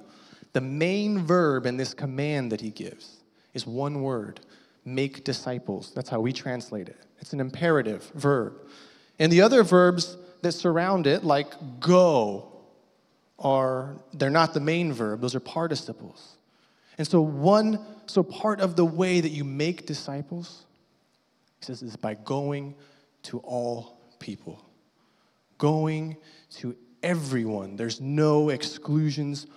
the 0.54 0.62
main 0.62 1.20
verb 1.20 1.66
in 1.66 1.78
this 1.78 1.94
command 1.94 2.52
that 2.52 2.62
he 2.62 2.70
gives 2.70 3.18
is 3.54 3.68
one 3.68 4.02
word 4.02 4.40
make 4.86 5.24
disciples. 5.24 5.92
That's 5.96 6.10
how 6.10 6.20
we 6.22 6.32
translate 6.32 6.88
it. 6.88 6.98
It's 7.20 7.34
an 7.34 7.40
imperative 7.40 8.10
verb. 8.14 8.54
And 9.18 9.32
the 9.32 9.42
other 9.42 9.64
verbs 9.64 10.16
that 10.42 10.52
surround 10.52 11.08
it, 11.08 11.24
like 11.24 11.54
go, 11.80 12.52
are 13.40 13.96
they're 14.14 14.30
not 14.30 14.54
the 14.54 14.60
main 14.60 14.94
verb, 14.94 15.22
those 15.22 15.36
are 15.36 15.40
participles. 15.40 16.35
And 16.98 17.08
so 17.08 17.22
one 17.22 17.80
so 18.08 18.24
part 18.24 18.62
of 18.62 18.76
the 18.76 18.86
way 18.86 19.20
that 19.20 19.30
you 19.30 19.44
make 19.44 19.86
disciples 19.86 20.66
he 21.60 21.66
says 21.66 21.82
is 21.82 21.96
by 21.96 22.14
going 22.14 22.76
to 23.24 23.40
all 23.40 24.00
people. 24.20 24.64
Going 25.58 26.18
to 26.58 26.76
everyone. 27.02 27.76
There's 27.76 28.00
no 28.02 28.50
exclusions 28.50 29.48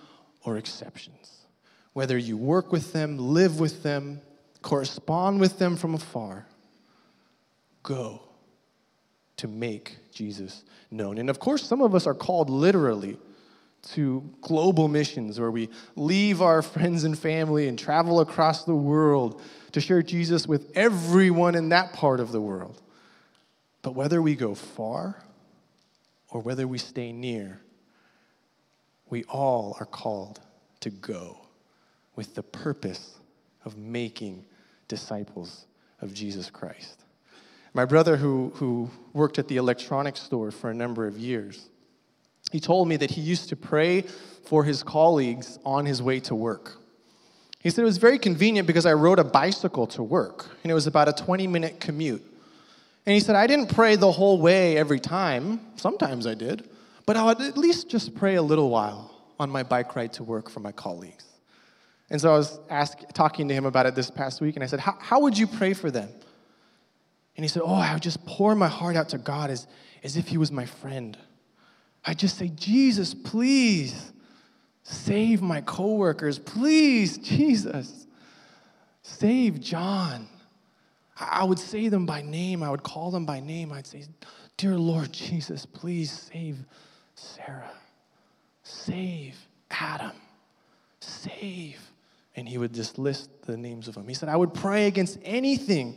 or 0.43 0.57
exceptions. 0.57 1.45
Whether 1.93 2.17
you 2.17 2.37
work 2.37 2.71
with 2.71 2.93
them, 2.93 3.17
live 3.17 3.59
with 3.59 3.83
them, 3.83 4.21
correspond 4.61 5.39
with 5.39 5.59
them 5.59 5.75
from 5.75 5.95
afar, 5.95 6.47
go 7.83 8.23
to 9.37 9.47
make 9.47 9.97
Jesus 10.13 10.63
known. 10.91 11.17
And 11.17 11.29
of 11.29 11.39
course, 11.39 11.63
some 11.63 11.81
of 11.81 11.95
us 11.95 12.07
are 12.07 12.13
called 12.13 12.49
literally 12.49 13.17
to 13.81 14.29
global 14.41 14.87
missions 14.87 15.39
where 15.39 15.51
we 15.51 15.69
leave 15.95 16.41
our 16.41 16.61
friends 16.61 17.03
and 17.03 17.17
family 17.17 17.67
and 17.67 17.79
travel 17.79 18.19
across 18.19 18.65
the 18.65 18.75
world 18.75 19.41
to 19.71 19.81
share 19.81 20.01
Jesus 20.01 20.47
with 20.47 20.71
everyone 20.75 21.55
in 21.55 21.69
that 21.69 21.93
part 21.93 22.19
of 22.19 22.31
the 22.31 22.41
world. 22.41 22.81
But 23.81 23.95
whether 23.95 24.21
we 24.21 24.35
go 24.35 24.55
far 24.55 25.23
or 26.29 26.41
whether 26.41 26.67
we 26.67 26.77
stay 26.77 27.11
near, 27.11 27.61
we 29.09 29.23
all 29.25 29.77
are 29.79 29.85
called 29.85 30.39
to 30.81 30.89
go 30.89 31.37
with 32.15 32.35
the 32.35 32.43
purpose 32.43 33.17
of 33.65 33.77
making 33.77 34.45
disciples 34.87 35.65
of 36.01 36.13
Jesus 36.13 36.49
Christ. 36.49 37.03
My 37.73 37.85
brother, 37.85 38.17
who, 38.17 38.51
who 38.55 38.89
worked 39.13 39.39
at 39.39 39.47
the 39.47 39.57
electronics 39.57 40.21
store 40.21 40.51
for 40.51 40.69
a 40.69 40.73
number 40.73 41.07
of 41.07 41.17
years, 41.17 41.69
he 42.51 42.59
told 42.59 42.87
me 42.87 42.97
that 42.97 43.11
he 43.11 43.21
used 43.21 43.49
to 43.49 43.55
pray 43.55 44.01
for 44.45 44.63
his 44.63 44.83
colleagues 44.83 45.59
on 45.65 45.85
his 45.85 46.01
way 46.01 46.19
to 46.21 46.35
work. 46.35 46.77
He 47.59 47.69
said 47.69 47.81
it 47.81 47.85
was 47.85 47.97
very 47.97 48.17
convenient 48.17 48.67
because 48.67 48.85
I 48.85 48.93
rode 48.93 49.19
a 49.19 49.23
bicycle 49.23 49.85
to 49.87 50.03
work, 50.03 50.47
and 50.63 50.71
it 50.71 50.73
was 50.73 50.87
about 50.87 51.09
a 51.09 51.13
20 51.13 51.45
minute 51.47 51.79
commute. 51.79 52.23
And 53.05 53.13
he 53.13 53.19
said, 53.19 53.35
I 53.35 53.47
didn't 53.47 53.73
pray 53.73 53.95
the 53.95 54.11
whole 54.11 54.39
way 54.39 54.77
every 54.77 54.99
time. 54.99 55.59
Sometimes 55.75 56.27
I 56.27 56.35
did. 56.35 56.69
But 57.05 57.17
I 57.17 57.23
would 57.23 57.41
at 57.41 57.57
least 57.57 57.89
just 57.89 58.15
pray 58.15 58.35
a 58.35 58.41
little 58.41 58.69
while 58.69 59.11
on 59.39 59.49
my 59.49 59.63
bike 59.63 59.95
ride 59.95 60.13
to 60.13 60.23
work 60.23 60.49
for 60.49 60.59
my 60.59 60.71
colleagues. 60.71 61.25
And 62.11 62.19
so 62.19 62.33
I 62.33 62.37
was 62.37 62.59
ask, 62.69 62.99
talking 63.13 63.47
to 63.47 63.53
him 63.53 63.65
about 63.65 63.85
it 63.85 63.95
this 63.95 64.09
past 64.09 64.41
week, 64.41 64.55
and 64.55 64.63
I 64.63 64.67
said, 64.67 64.79
How 64.79 65.19
would 65.21 65.37
you 65.37 65.47
pray 65.47 65.73
for 65.73 65.91
them? 65.91 66.09
And 67.35 67.43
he 67.43 67.47
said, 67.47 67.61
Oh, 67.63 67.73
I 67.73 67.93
would 67.93 68.03
just 68.03 68.25
pour 68.25 68.55
my 68.55 68.67
heart 68.67 68.95
out 68.95 69.09
to 69.09 69.17
God 69.17 69.49
as, 69.49 69.67
as 70.03 70.17
if 70.17 70.27
he 70.27 70.37
was 70.37 70.51
my 70.51 70.65
friend. 70.65 71.17
I 72.09 72.15
just 72.15 72.39
say, 72.39 72.47
Jesus, 72.47 73.13
please 73.13 74.13
save 74.81 75.43
my 75.43 75.61
coworkers. 75.61 76.39
Please, 76.39 77.19
Jesus, 77.19 78.07
save 79.03 79.59
John. 79.59 80.27
I 81.19 81.43
would 81.43 81.59
say 81.59 81.87
them 81.87 82.07
by 82.07 82.23
name. 82.23 82.63
I 82.63 82.71
would 82.71 82.81
call 82.81 83.11
them 83.11 83.27
by 83.27 83.41
name. 83.41 83.71
I'd 83.71 83.85
say, 83.85 84.05
Dear 84.57 84.75
Lord 84.75 85.11
Jesus, 85.11 85.67
please 85.67 86.11
save 86.33 86.57
Sarah. 87.13 87.69
Save 88.63 89.35
Adam. 89.69 90.13
Save. 91.01 91.79
And 92.35 92.49
he 92.49 92.57
would 92.57 92.73
just 92.73 92.97
list 92.97 93.29
the 93.43 93.55
names 93.55 93.87
of 93.87 93.93
them. 93.93 94.07
He 94.07 94.15
said, 94.15 94.29
I 94.29 94.35
would 94.35 94.55
pray 94.55 94.87
against 94.87 95.19
anything 95.23 95.95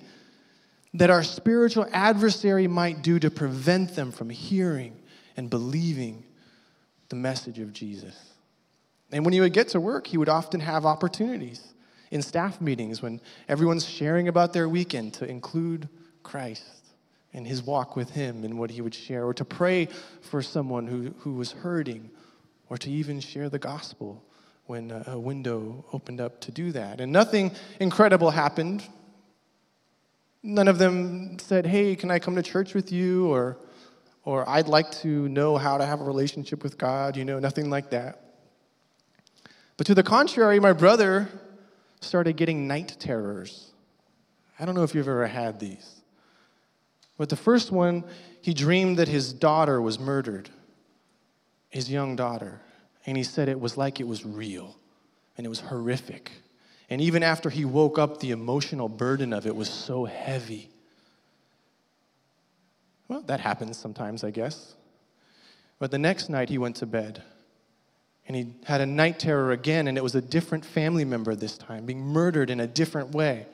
that 0.92 1.08
our 1.08 1.22
spiritual 1.22 1.86
adversary 1.90 2.68
might 2.68 3.00
do 3.00 3.18
to 3.18 3.30
prevent 3.30 3.96
them 3.96 4.12
from 4.12 4.28
hearing 4.28 4.98
and 5.36 5.48
believing 5.50 6.24
the 7.08 7.16
message 7.16 7.58
of 7.58 7.72
Jesus. 7.72 8.16
And 9.10 9.24
when 9.24 9.34
he 9.34 9.40
would 9.40 9.52
get 9.52 9.68
to 9.68 9.80
work, 9.80 10.06
he 10.06 10.16
would 10.16 10.28
often 10.28 10.60
have 10.60 10.86
opportunities 10.86 11.72
in 12.10 12.22
staff 12.22 12.60
meetings 12.60 13.02
when 13.02 13.20
everyone's 13.48 13.86
sharing 13.86 14.28
about 14.28 14.52
their 14.52 14.68
weekend 14.68 15.14
to 15.14 15.24
include 15.26 15.88
Christ 16.22 16.82
and 17.32 17.46
his 17.46 17.62
walk 17.62 17.96
with 17.96 18.10
him 18.10 18.44
and 18.44 18.58
what 18.58 18.70
he 18.70 18.80
would 18.80 18.94
share, 18.94 19.24
or 19.24 19.34
to 19.34 19.44
pray 19.44 19.88
for 20.20 20.42
someone 20.42 20.86
who, 20.86 21.14
who 21.18 21.32
was 21.34 21.52
hurting, 21.52 22.10
or 22.68 22.76
to 22.78 22.90
even 22.90 23.20
share 23.20 23.48
the 23.48 23.58
gospel 23.58 24.22
when 24.66 24.90
a 25.06 25.18
window 25.18 25.84
opened 25.92 26.20
up 26.20 26.40
to 26.40 26.50
do 26.50 26.72
that. 26.72 27.00
And 27.00 27.12
nothing 27.12 27.52
incredible 27.80 28.30
happened. 28.30 28.86
None 30.42 30.68
of 30.68 30.78
them 30.78 31.38
said, 31.38 31.66
Hey, 31.66 31.96
can 31.96 32.10
I 32.10 32.18
come 32.18 32.36
to 32.36 32.42
church 32.42 32.74
with 32.74 32.92
you? 32.92 33.32
Or, 33.32 33.58
or 34.24 34.48
I'd 34.48 34.68
like 34.68 34.90
to 35.02 35.28
know 35.28 35.56
how 35.56 35.78
to 35.78 35.86
have 35.86 36.00
a 36.00 36.04
relationship 36.04 36.62
with 36.62 36.78
God, 36.78 37.16
you 37.16 37.24
know, 37.24 37.38
nothing 37.38 37.70
like 37.70 37.90
that. 37.90 38.20
But 39.76 39.86
to 39.86 39.94
the 39.94 40.02
contrary, 40.02 40.60
my 40.60 40.72
brother 40.72 41.28
started 42.00 42.36
getting 42.36 42.68
night 42.68 42.96
terrors. 42.98 43.70
I 44.58 44.64
don't 44.64 44.74
know 44.74 44.84
if 44.84 44.94
you've 44.94 45.08
ever 45.08 45.26
had 45.26 45.58
these. 45.58 46.02
But 47.18 47.28
the 47.28 47.36
first 47.36 47.70
one, 47.70 48.04
he 48.40 48.54
dreamed 48.54 48.98
that 48.98 49.08
his 49.08 49.32
daughter 49.32 49.80
was 49.80 49.98
murdered, 49.98 50.50
his 51.68 51.90
young 51.90 52.16
daughter. 52.16 52.60
And 53.06 53.16
he 53.16 53.24
said 53.24 53.48
it 53.48 53.60
was 53.60 53.76
like 53.76 54.00
it 54.00 54.06
was 54.06 54.24
real 54.24 54.76
and 55.36 55.46
it 55.46 55.48
was 55.48 55.60
horrific. 55.60 56.30
And 56.90 57.00
even 57.00 57.22
after 57.22 57.50
he 57.50 57.64
woke 57.64 57.98
up, 57.98 58.20
the 58.20 58.30
emotional 58.30 58.88
burden 58.88 59.32
of 59.32 59.46
it 59.46 59.56
was 59.56 59.68
so 59.70 60.04
heavy. 60.04 60.70
Well, 63.12 63.20
that 63.26 63.40
happens 63.40 63.76
sometimes, 63.76 64.24
I 64.24 64.30
guess. 64.30 64.74
But 65.78 65.90
the 65.90 65.98
next 65.98 66.30
night 66.30 66.48
he 66.48 66.56
went 66.56 66.76
to 66.76 66.86
bed 66.86 67.22
and 68.26 68.34
he 68.34 68.54
had 68.64 68.80
a 68.80 68.86
night 68.86 69.18
terror 69.18 69.52
again, 69.52 69.86
and 69.86 69.98
it 69.98 70.02
was 70.02 70.14
a 70.14 70.22
different 70.22 70.64
family 70.64 71.04
member 71.04 71.34
this 71.34 71.58
time, 71.58 71.84
being 71.84 72.00
murdered 72.00 72.48
in 72.48 72.60
a 72.60 72.66
different 72.66 73.10
way. 73.10 73.46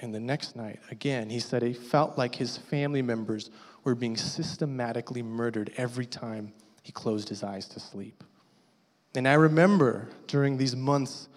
And 0.00 0.12
the 0.12 0.18
next 0.18 0.56
night, 0.56 0.80
again, 0.90 1.30
he 1.30 1.38
said 1.38 1.62
he 1.62 1.72
felt 1.72 2.18
like 2.18 2.34
his 2.34 2.56
family 2.56 3.02
members 3.02 3.50
were 3.84 3.94
being 3.94 4.16
systematically 4.16 5.22
murdered 5.22 5.70
every 5.76 6.06
time 6.06 6.52
he 6.82 6.90
closed 6.90 7.28
his 7.28 7.44
eyes 7.44 7.68
to 7.68 7.78
sleep. 7.78 8.24
And 9.14 9.28
I 9.28 9.34
remember 9.34 10.08
during 10.26 10.56
these 10.56 10.74
months 10.74 11.28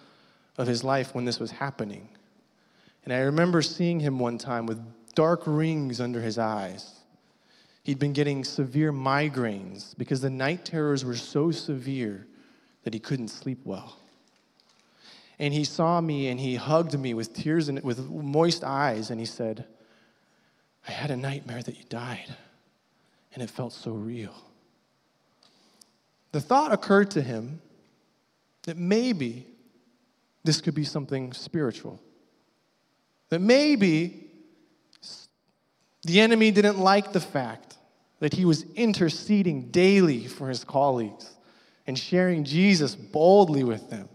of 0.58 0.66
his 0.66 0.82
life 0.82 1.14
when 1.14 1.26
this 1.26 1.38
was 1.38 1.52
happening. 1.52 2.08
And 3.04 3.12
I 3.12 3.18
remember 3.18 3.62
seeing 3.62 4.00
him 4.00 4.18
one 4.18 4.38
time 4.38 4.66
with 4.66 4.82
dark 5.14 5.42
rings 5.46 6.00
under 6.00 6.20
his 6.20 6.38
eyes. 6.38 7.00
He'd 7.82 7.98
been 7.98 8.12
getting 8.12 8.44
severe 8.44 8.92
migraines 8.92 9.96
because 9.98 10.20
the 10.20 10.30
night 10.30 10.64
terrors 10.64 11.04
were 11.04 11.16
so 11.16 11.50
severe 11.50 12.26
that 12.82 12.94
he 12.94 13.00
couldn't 13.00 13.28
sleep 13.28 13.60
well. 13.64 13.96
And 15.38 15.52
he 15.52 15.64
saw 15.64 16.00
me 16.00 16.28
and 16.28 16.38
he 16.40 16.54
hugged 16.54 16.98
me 16.98 17.12
with 17.12 17.34
tears 17.34 17.68
and 17.68 17.82
with 17.82 18.08
moist 18.08 18.64
eyes 18.64 19.10
and 19.10 19.20
he 19.20 19.26
said, 19.26 19.66
I 20.86 20.92
had 20.92 21.10
a 21.10 21.16
nightmare 21.16 21.62
that 21.62 21.78
you 21.78 21.84
died, 21.88 22.34
and 23.32 23.42
it 23.42 23.48
felt 23.48 23.72
so 23.72 23.92
real. 23.92 24.34
The 26.32 26.40
thought 26.40 26.72
occurred 26.72 27.10
to 27.12 27.22
him 27.22 27.62
that 28.64 28.76
maybe 28.76 29.46
this 30.42 30.60
could 30.60 30.74
be 30.74 30.84
something 30.84 31.32
spiritual. 31.32 32.00
That 33.30 33.40
maybe 33.40 34.23
the 36.04 36.20
enemy 36.20 36.50
didn't 36.50 36.78
like 36.78 37.12
the 37.12 37.20
fact 37.20 37.76
that 38.20 38.34
he 38.34 38.44
was 38.44 38.64
interceding 38.74 39.70
daily 39.70 40.26
for 40.26 40.48
his 40.48 40.64
colleagues 40.64 41.30
and 41.86 41.98
sharing 41.98 42.44
Jesus 42.44 42.94
boldly 42.94 43.64
with 43.64 43.90
them. 43.90 44.08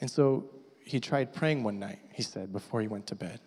And 0.00 0.10
so 0.10 0.50
he 0.84 1.00
tried 1.00 1.32
praying 1.32 1.62
one 1.62 1.78
night, 1.78 2.00
he 2.12 2.22
said, 2.22 2.52
before 2.52 2.80
he 2.80 2.88
went 2.88 3.06
to 3.08 3.14
bed. 3.14 3.40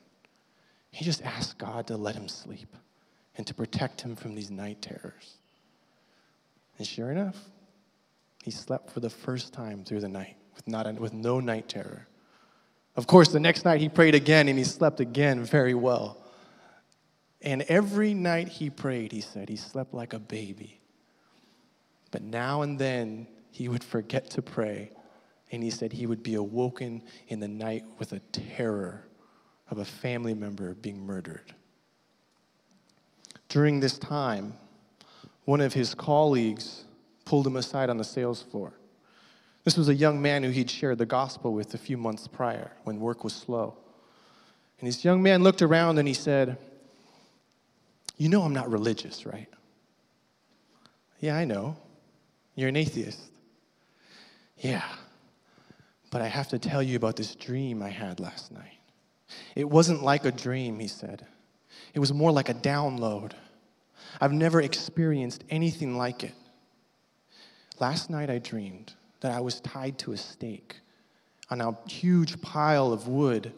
He 0.92 1.04
just 1.04 1.22
asked 1.24 1.58
God 1.58 1.88
to 1.88 1.98
let 1.98 2.16
him 2.16 2.28
sleep 2.28 2.70
and 3.38 3.46
to 3.48 3.54
protect 3.54 4.02
him 4.02 4.16
from 4.16 4.34
these 4.34 4.50
night 4.50 4.82
terrors. 4.82 5.38
And 6.78 6.88
sure 6.88 7.12
enough, 7.12 7.38
he 8.44 8.52
slept 8.52 8.92
for 8.92 9.00
the 9.00 9.10
first 9.10 9.54
time 9.54 9.84
through 9.84 10.00
the 10.00 10.10
night 10.10 10.38
with, 10.56 10.68
not 10.68 10.92
with 11.00 11.14
no 11.14 11.40
night 11.40 11.68
terror. 11.68 12.08
Of 12.96 13.08
course, 13.08 13.30
the 13.30 13.40
next 13.40 13.66
night 13.66 13.82
he 13.82 13.90
prayed 13.90 14.16
again 14.16 14.48
and 14.48 14.58
he 14.58 14.64
slept 14.64 15.00
again 15.00 15.44
very 15.44 15.74
well. 15.74 16.18
And 17.46 17.62
every 17.64 18.16
night 18.16 18.48
he 18.48 18.72
prayed, 18.72 19.12
he 19.12 19.22
said, 19.22 19.50
he 19.50 19.56
slept 19.56 19.94
like 19.94 20.14
a 20.14 20.20
baby. 20.20 20.82
But 22.10 22.24
now 22.24 22.64
and 22.64 22.80
then 22.80 23.28
he 23.52 23.70
would 23.70 23.84
forget 23.84 24.32
to 24.32 24.42
pray, 24.42 24.90
and 25.52 25.62
he 25.62 25.70
said 25.70 25.94
he 25.94 26.08
would 26.08 26.24
be 26.24 26.34
awoken 26.34 27.04
in 27.28 27.40
the 27.40 27.48
night 27.48 27.86
with 28.00 28.14
a 28.14 28.20
terror 28.32 29.06
of 29.70 29.78
a 29.78 29.86
family 29.86 30.34
member 30.34 30.74
being 30.74 31.06
murdered. 31.06 31.54
During 33.48 33.80
this 33.80 34.00
time, 34.00 34.56
one 35.46 35.62
of 35.62 35.74
his 35.74 35.94
colleagues 35.94 36.86
pulled 37.26 37.46
him 37.46 37.56
aside 37.56 37.92
on 37.92 37.98
the 37.98 38.04
sales 38.04 38.42
floor. 38.42 38.74
This 39.64 39.78
was 39.78 39.88
a 39.88 39.96
young 39.96 40.22
man 40.22 40.44
who 40.44 40.50
he'd 40.50 40.70
shared 40.70 40.98
the 40.98 41.06
gospel 41.06 41.54
with 41.54 41.74
a 41.74 41.78
few 41.78 41.98
months 41.98 42.28
prior 42.28 42.72
when 42.84 43.00
work 43.00 43.24
was 43.24 43.34
slow. 43.34 43.78
And 44.80 44.88
this 44.88 45.06
young 45.06 45.22
man 45.22 45.44
looked 45.44 45.62
around 45.62 46.00
and 46.00 46.08
he 46.08 46.14
said, 46.14 46.58
You 48.18 48.30
know 48.30 48.44
I'm 48.44 48.54
not 48.54 48.72
religious, 48.72 49.26
right? 49.26 49.50
Yeah, 51.20 51.36
I 51.36 51.46
know. 51.46 51.78
You're 52.56 52.70
an 52.70 52.76
atheist. 52.76 53.20
Yeah. 54.58 54.84
But 56.12 56.22
I 56.22 56.28
have 56.28 56.48
to 56.50 56.60
tell 56.60 56.82
you 56.82 56.96
about 56.96 57.18
this 57.18 57.36
dream 57.36 57.84
I 57.84 57.90
had 57.90 58.20
last 58.20 58.52
night. 58.52 58.80
It 59.56 59.70
wasn't 59.70 60.04
like 60.04 60.26
a 60.26 60.32
dream, 60.32 60.80
he 60.80 60.88
said. 60.88 61.26
It 61.94 62.00
was 62.00 62.14
more 62.14 62.32
like 62.32 62.50
a 62.50 62.54
download. 62.54 63.34
I've 64.22 64.32
never 64.32 64.62
experienced 64.62 65.44
anything 65.50 65.98
like 65.98 66.24
it. 66.24 66.34
Last 67.80 68.10
night 68.10 68.30
I 68.30 68.40
dreamed 68.40 68.94
that 69.20 69.32
I 69.32 69.42
was 69.42 69.60
tied 69.62 69.98
to 70.00 70.14
a 70.14 70.18
stake 70.18 70.78
on 71.50 71.62
a 71.62 71.78
huge 71.90 72.42
pile 72.42 72.94
of 72.94 73.08
wood, 73.08 73.52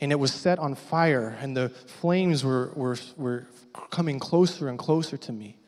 and 0.00 0.12
it 0.12 0.16
was 0.16 0.32
set 0.32 0.58
on 0.58 0.74
fire, 0.74 1.36
and 1.40 1.56
the 1.56 1.68
flames 1.68 2.42
were, 2.44 2.72
were, 2.74 2.96
were 3.16 3.46
coming 3.90 4.18
closer 4.18 4.68
and 4.68 4.78
closer 4.78 5.16
to 5.16 5.32
me. 5.32 5.58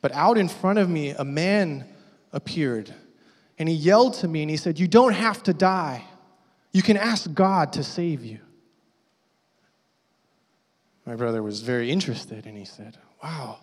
But 0.00 0.12
out 0.12 0.38
in 0.38 0.48
front 0.48 0.78
of 0.78 0.88
me, 0.88 1.10
a 1.10 1.24
man 1.24 1.84
appeared, 2.32 2.94
and 3.58 3.68
he 3.68 3.74
yelled 3.74 4.14
to 4.14 4.28
me, 4.28 4.42
and 4.42 4.50
he 4.50 4.56
said, 4.56 4.78
You 4.78 4.88
don't 4.88 5.14
have 5.14 5.42
to 5.44 5.52
die. 5.52 6.04
You 6.72 6.82
can 6.82 6.96
ask 6.96 7.32
God 7.32 7.72
to 7.74 7.82
save 7.82 8.24
you. 8.24 8.38
My 11.04 11.16
brother 11.16 11.42
was 11.42 11.60
very 11.62 11.90
interested, 11.90 12.46
and 12.46 12.56
he 12.56 12.64
said, 12.64 12.96
Wow, 13.22 13.58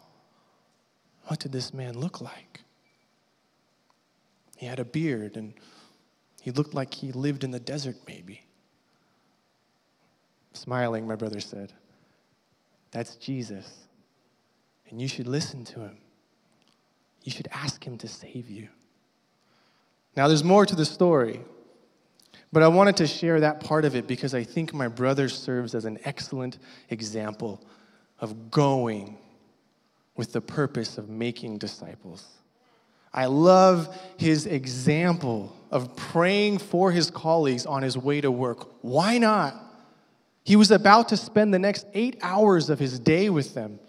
what 1.27 1.39
did 1.39 1.51
this 1.51 1.73
man 1.73 1.97
look 1.97 2.21
like? 2.21 2.61
He 4.57 4.65
had 4.65 4.79
a 4.79 4.85
beard 4.85 5.35
and 5.35 5.53
he 6.41 6.51
looked 6.51 6.73
like 6.73 6.93
he 6.93 7.11
lived 7.11 7.43
in 7.43 7.51
the 7.51 7.59
desert, 7.59 7.97
maybe. 8.07 8.44
Smiling, 10.55 11.07
my 11.07 11.15
brother 11.15 11.39
said, 11.39 11.73
That's 12.91 13.15
Jesus. 13.15 13.87
And 14.89 15.01
you 15.01 15.07
should 15.07 15.27
listen 15.27 15.65
to 15.65 15.81
him. 15.81 15.97
You 17.23 17.31
should 17.31 17.47
ask 17.51 17.85
him 17.85 17.97
to 17.99 18.07
save 18.07 18.49
you. 18.49 18.69
Now, 20.15 20.27
there's 20.27 20.43
more 20.43 20.65
to 20.65 20.75
the 20.75 20.85
story, 20.85 21.41
but 22.53 22.63
I 22.63 22.67
wanted 22.67 22.97
to 22.97 23.07
share 23.07 23.39
that 23.41 23.59
part 23.59 23.83
of 23.83 23.95
it 23.95 24.07
because 24.07 24.33
I 24.33 24.43
think 24.43 24.73
my 24.73 24.87
brother 24.87 25.27
serves 25.27 25.75
as 25.75 25.85
an 25.85 25.99
excellent 26.05 26.59
example 26.89 27.61
of 28.19 28.49
going 28.51 29.17
with 30.15 30.31
the 30.31 30.41
purpose 30.41 30.97
of 30.97 31.09
making 31.09 31.57
disciples. 31.57 32.25
I 33.13 33.25
love 33.25 33.97
his 34.17 34.45
example 34.45 35.55
of 35.71 35.95
praying 35.95 36.59
for 36.59 36.91
his 36.91 37.09
colleagues 37.09 37.65
on 37.65 37.81
his 37.81 37.97
way 37.97 38.21
to 38.21 38.31
work. 38.31 38.69
Why 38.81 39.17
not? 39.17 39.64
He 40.45 40.55
was 40.55 40.69
about 40.69 41.09
to 41.09 41.17
spend 41.17 41.53
the 41.53 41.59
next 41.59 41.87
eight 41.95 42.19
hours 42.21 42.69
of 42.69 42.77
his 42.77 42.99
day 42.99 43.31
with 43.31 43.55
them, 43.55 43.79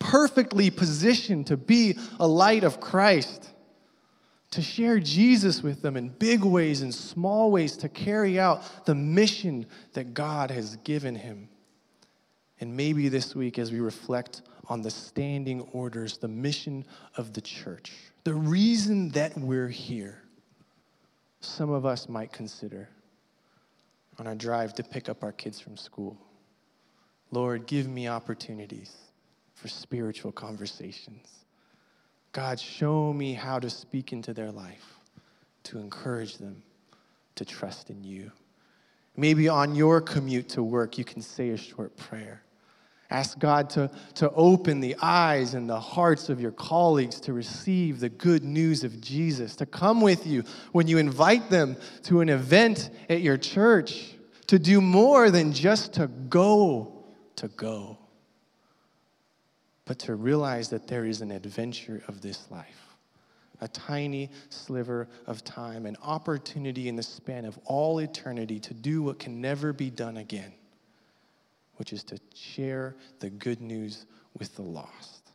perfectly 0.00 0.68
positioned 0.68 1.46
to 1.46 1.56
be 1.56 1.96
a 2.18 2.26
light 2.26 2.64
of 2.64 2.80
Christ, 2.80 3.48
to 4.50 4.60
share 4.60 4.98
Jesus 4.98 5.62
with 5.62 5.80
them 5.80 5.96
in 5.96 6.08
big 6.08 6.42
ways 6.42 6.82
and 6.82 6.92
small 6.92 7.52
ways, 7.52 7.76
to 7.78 7.88
carry 7.88 8.38
out 8.40 8.84
the 8.84 8.96
mission 8.96 9.64
that 9.92 10.12
God 10.12 10.50
has 10.50 10.74
given 10.78 11.14
him. 11.14 11.48
And 12.60 12.76
maybe 12.76 13.08
this 13.08 13.36
week, 13.36 13.60
as 13.60 13.70
we 13.70 13.78
reflect 13.78 14.42
on 14.66 14.82
the 14.82 14.90
standing 14.90 15.60
orders, 15.72 16.18
the 16.18 16.26
mission 16.26 16.84
of 17.16 17.32
the 17.32 17.40
church, 17.40 17.92
the 18.24 18.34
reason 18.34 19.10
that 19.10 19.38
we're 19.38 19.68
here, 19.68 20.20
some 21.38 21.70
of 21.70 21.86
us 21.86 22.08
might 22.08 22.32
consider 22.32 22.88
on 24.18 24.26
our 24.26 24.34
drive 24.34 24.74
to 24.74 24.82
pick 24.82 25.08
up 25.08 25.22
our 25.22 25.32
kids 25.32 25.60
from 25.60 25.76
school. 25.76 26.16
Lord, 27.30 27.66
give 27.66 27.88
me 27.88 28.08
opportunities 28.08 28.92
for 29.54 29.68
spiritual 29.68 30.32
conversations 30.32 31.42
God, 32.32 32.58
show 32.58 33.12
me 33.12 33.34
how 33.34 33.58
to 33.58 33.68
speak 33.68 34.12
into 34.12 34.32
their 34.32 34.50
life, 34.50 34.98
to 35.64 35.78
encourage 35.78 36.38
them 36.38 36.62
to 37.34 37.44
trust 37.44 37.90
in 37.90 38.02
you. 38.02 38.32
Maybe 39.16 39.50
on 39.50 39.74
your 39.74 40.00
commute 40.00 40.48
to 40.50 40.62
work, 40.62 40.96
you 40.96 41.04
can 41.04 41.20
say 41.20 41.50
a 41.50 41.58
short 41.58 41.94
prayer. 41.98 42.42
Ask 43.12 43.38
God 43.38 43.70
to, 43.70 43.90
to 44.14 44.30
open 44.32 44.80
the 44.80 44.96
eyes 45.00 45.54
and 45.54 45.68
the 45.68 45.78
hearts 45.78 46.28
of 46.28 46.40
your 46.40 46.50
colleagues 46.50 47.20
to 47.20 47.32
receive 47.32 48.00
the 48.00 48.08
good 48.08 48.42
news 48.42 48.82
of 48.82 49.00
Jesus, 49.00 49.54
to 49.56 49.66
come 49.66 50.00
with 50.00 50.26
you 50.26 50.44
when 50.72 50.88
you 50.88 50.98
invite 50.98 51.50
them 51.50 51.76
to 52.04 52.20
an 52.20 52.28
event 52.28 52.90
at 53.08 53.20
your 53.20 53.36
church, 53.36 54.14
to 54.46 54.58
do 54.58 54.80
more 54.80 55.30
than 55.30 55.52
just 55.52 55.94
to 55.94 56.08
go 56.08 57.04
to 57.36 57.48
go 57.48 57.98
but 59.84 59.98
to 59.98 60.14
realize 60.14 60.68
that 60.70 60.86
there 60.86 61.04
is 61.04 61.20
an 61.20 61.30
adventure 61.30 62.02
of 62.08 62.20
this 62.20 62.50
life, 62.50 62.96
a 63.60 63.68
tiny 63.68 64.30
sliver 64.48 65.08
of 65.26 65.44
time, 65.44 65.86
an 65.86 65.96
opportunity 66.02 66.88
in 66.88 66.96
the 66.96 67.02
span 67.02 67.44
of 67.44 67.58
all 67.64 67.98
eternity 67.98 68.58
to 68.60 68.74
do 68.74 69.02
what 69.02 69.18
can 69.18 69.40
never 69.40 69.72
be 69.72 69.90
done 69.90 70.16
again, 70.16 70.52
which 71.76 71.92
is 71.92 72.02
to 72.04 72.18
share 72.34 72.96
the 73.20 73.30
good 73.30 73.60
news 73.60 74.06
with 74.38 74.54
the 74.56 74.62
lost. 74.62 75.30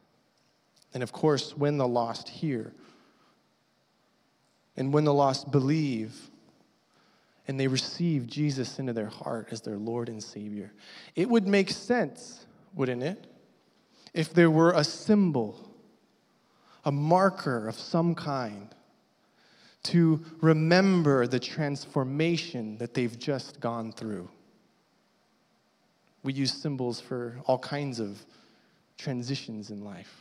And 0.93 1.03
of 1.03 1.11
course, 1.11 1.55
when 1.55 1.77
the 1.77 1.87
lost 1.87 2.29
hear, 2.29 2.73
and 4.75 4.93
when 4.93 5.03
the 5.03 5.13
lost 5.13 5.51
believe, 5.51 6.29
and 7.47 7.59
they 7.59 7.67
receive 7.67 8.27
Jesus 8.27 8.79
into 8.79 8.93
their 8.93 9.07
heart 9.07 9.49
as 9.51 9.61
their 9.61 9.77
Lord 9.77 10.09
and 10.09 10.21
Savior, 10.21 10.71
it 11.15 11.29
would 11.29 11.47
make 11.47 11.69
sense, 11.69 12.45
wouldn't 12.73 13.03
it? 13.03 13.27
if 14.17 14.33
there 14.33 14.49
were 14.49 14.71
a 14.71 14.83
symbol, 14.83 15.55
a 16.83 16.91
marker 16.91 17.67
of 17.67 17.75
some 17.75 18.15
kind 18.15 18.73
to 19.83 20.25
remember 20.41 21.27
the 21.27 21.39
transformation 21.39 22.79
that 22.79 22.95
they've 22.95 23.19
just 23.19 23.59
gone 23.59 23.91
through. 23.91 24.27
We 26.27 26.33
use 26.33 26.51
symbols 26.51 26.99
for 26.99 27.39
all 27.45 27.57
kinds 27.57 28.01
of 28.01 28.21
transitions 28.97 29.69
in 29.69 29.85
life. 29.85 30.13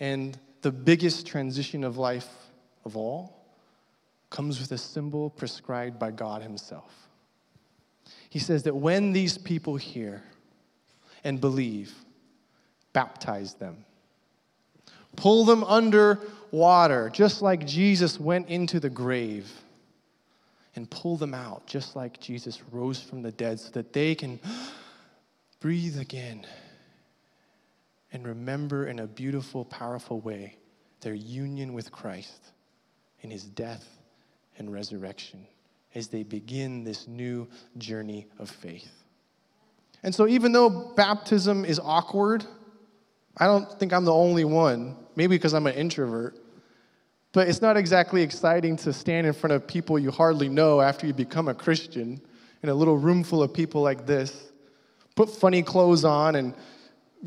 And 0.00 0.36
the 0.62 0.72
biggest 0.72 1.24
transition 1.24 1.84
of 1.84 1.98
life 1.98 2.26
of 2.84 2.96
all 2.96 3.46
comes 4.28 4.60
with 4.60 4.72
a 4.72 4.78
symbol 4.78 5.30
prescribed 5.30 6.00
by 6.00 6.10
God 6.10 6.42
Himself. 6.42 6.92
He 8.28 8.40
says 8.40 8.64
that 8.64 8.74
when 8.74 9.12
these 9.12 9.38
people 9.38 9.76
hear 9.76 10.24
and 11.22 11.40
believe, 11.40 11.94
baptize 12.92 13.54
them. 13.54 13.84
Pull 15.14 15.44
them 15.44 15.62
under 15.62 16.18
water, 16.50 17.08
just 17.14 17.40
like 17.40 17.68
Jesus 17.68 18.18
went 18.18 18.48
into 18.48 18.80
the 18.80 18.90
grave, 18.90 19.48
and 20.76 20.90
pull 20.90 21.16
them 21.16 21.34
out, 21.34 21.66
just 21.66 21.96
like 21.96 22.20
Jesus 22.20 22.62
rose 22.70 23.00
from 23.00 23.22
the 23.22 23.32
dead, 23.32 23.58
so 23.58 23.70
that 23.70 23.92
they 23.92 24.14
can 24.14 24.38
breathe 25.60 25.98
again 25.98 26.46
and 28.12 28.26
remember 28.26 28.86
in 28.86 29.00
a 29.00 29.06
beautiful, 29.06 29.64
powerful 29.64 30.20
way 30.20 30.56
their 31.00 31.14
union 31.14 31.72
with 31.72 31.92
Christ 31.92 32.52
in 33.20 33.30
his 33.30 33.44
death 33.44 33.86
and 34.58 34.72
resurrection 34.72 35.46
as 35.94 36.08
they 36.08 36.22
begin 36.22 36.84
this 36.84 37.06
new 37.06 37.48
journey 37.78 38.26
of 38.38 38.50
faith. 38.50 38.90
And 40.02 40.14
so, 40.14 40.26
even 40.26 40.52
though 40.52 40.92
baptism 40.96 41.64
is 41.64 41.78
awkward, 41.78 42.44
I 43.36 43.46
don't 43.46 43.70
think 43.78 43.92
I'm 43.92 44.04
the 44.04 44.12
only 44.12 44.44
one, 44.44 44.96
maybe 45.14 45.36
because 45.36 45.54
I'm 45.54 45.66
an 45.66 45.74
introvert. 45.74 46.36
But 47.36 47.48
it's 47.48 47.60
not 47.60 47.76
exactly 47.76 48.22
exciting 48.22 48.78
to 48.78 48.94
stand 48.94 49.26
in 49.26 49.34
front 49.34 49.52
of 49.52 49.66
people 49.66 49.98
you 49.98 50.10
hardly 50.10 50.48
know 50.48 50.80
after 50.80 51.06
you 51.06 51.12
become 51.12 51.48
a 51.48 51.54
Christian 51.54 52.18
in 52.62 52.70
a 52.70 52.74
little 52.74 52.96
room 52.96 53.22
full 53.22 53.42
of 53.42 53.52
people 53.52 53.82
like 53.82 54.06
this, 54.06 54.52
put 55.16 55.28
funny 55.28 55.62
clothes 55.62 56.02
on 56.02 56.36
and 56.36 56.54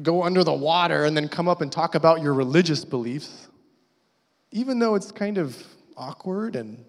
go 0.01 0.23
under 0.23 0.43
the 0.43 0.51
water 0.51 1.05
and 1.05 1.15
then 1.15 1.27
come 1.27 1.47
up 1.47 1.61
and 1.61 1.71
talk 1.71 1.93
about 1.93 2.23
your 2.23 2.33
religious 2.33 2.83
beliefs. 2.83 3.49
Even 4.49 4.79
though 4.79 4.95
it's 4.95 5.11
kind 5.11 5.37
of 5.37 5.55
awkward 5.95 6.55
and 6.55 6.83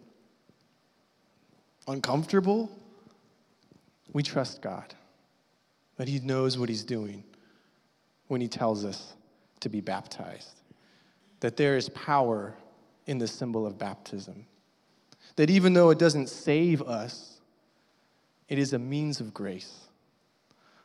uncomfortable, 1.89 2.71
we 4.15 4.23
trust 4.23 4.63
God 4.63 4.95
that 5.99 6.09
He 6.09 6.21
knows 6.21 6.57
what 6.57 6.71
He's 6.71 6.85
doing 6.85 7.23
when 8.29 8.41
he 8.41 8.49
tells 8.49 8.83
us 8.87 9.13
to 9.61 9.69
be 9.69 9.83
baptized. 9.83 10.63
That 11.41 11.59
there 11.59 11.77
is 11.77 11.91
power 11.91 12.55
in 13.11 13.19
the 13.19 13.27
symbol 13.27 13.67
of 13.67 13.77
baptism. 13.77 14.47
That 15.35 15.51
even 15.51 15.73
though 15.73 15.91
it 15.91 15.99
doesn't 15.99 16.29
save 16.29 16.81
us, 16.81 17.41
it 18.49 18.57
is 18.57 18.73
a 18.73 18.79
means 18.79 19.19
of 19.19 19.35
grace, 19.35 19.89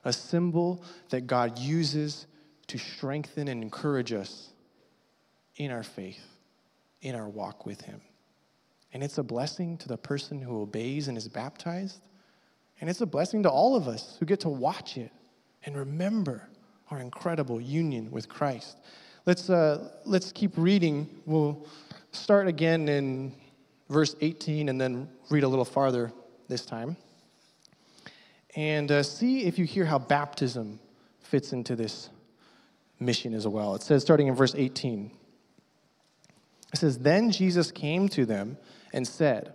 a 0.03 0.11
symbol 0.11 0.83
that 1.09 1.27
God 1.27 1.59
uses 1.59 2.25
to 2.65 2.79
strengthen 2.79 3.47
and 3.47 3.61
encourage 3.61 4.11
us 4.11 4.49
in 5.57 5.69
our 5.69 5.83
faith, 5.83 6.25
in 7.03 7.13
our 7.13 7.29
walk 7.29 7.67
with 7.67 7.81
Him. 7.81 8.01
And 8.91 9.03
it's 9.03 9.19
a 9.19 9.23
blessing 9.23 9.77
to 9.77 9.87
the 9.87 9.97
person 9.97 10.41
who 10.41 10.61
obeys 10.61 11.07
and 11.07 11.19
is 11.19 11.27
baptized. 11.27 12.01
And 12.81 12.89
it's 12.89 13.01
a 13.01 13.05
blessing 13.05 13.43
to 13.43 13.51
all 13.51 13.75
of 13.75 13.87
us 13.87 14.17
who 14.19 14.25
get 14.25 14.39
to 14.39 14.49
watch 14.49 14.97
it 14.97 15.11
and 15.63 15.77
remember 15.77 16.49
our 16.89 16.99
incredible 16.99 17.61
union 17.61 18.09
with 18.09 18.27
Christ. 18.27 18.77
Let's, 19.27 19.47
uh, 19.49 19.89
let's 20.05 20.31
keep 20.31 20.53
reading. 20.55 21.21
We'll 21.27 21.67
start 22.15 22.47
again 22.47 22.87
in 22.87 23.33
verse 23.89 24.15
18 24.21 24.69
and 24.69 24.79
then 24.79 25.09
read 25.29 25.43
a 25.43 25.47
little 25.47 25.65
farther 25.65 26.11
this 26.47 26.65
time. 26.65 26.97
And 28.55 28.91
uh, 28.91 29.03
see 29.03 29.43
if 29.43 29.59
you 29.59 29.65
hear 29.65 29.85
how 29.85 29.99
baptism 29.99 30.79
fits 31.19 31.53
into 31.53 31.75
this 31.75 32.09
mission 32.99 33.33
as 33.33 33.47
well. 33.47 33.75
It 33.75 33.81
says, 33.81 34.01
starting 34.01 34.27
in 34.27 34.35
verse 34.35 34.55
18, 34.55 35.11
it 36.73 36.77
says, 36.77 36.99
Then 36.99 37.31
Jesus 37.31 37.71
came 37.71 38.07
to 38.09 38.25
them 38.25 38.57
and 38.93 39.07
said, 39.07 39.53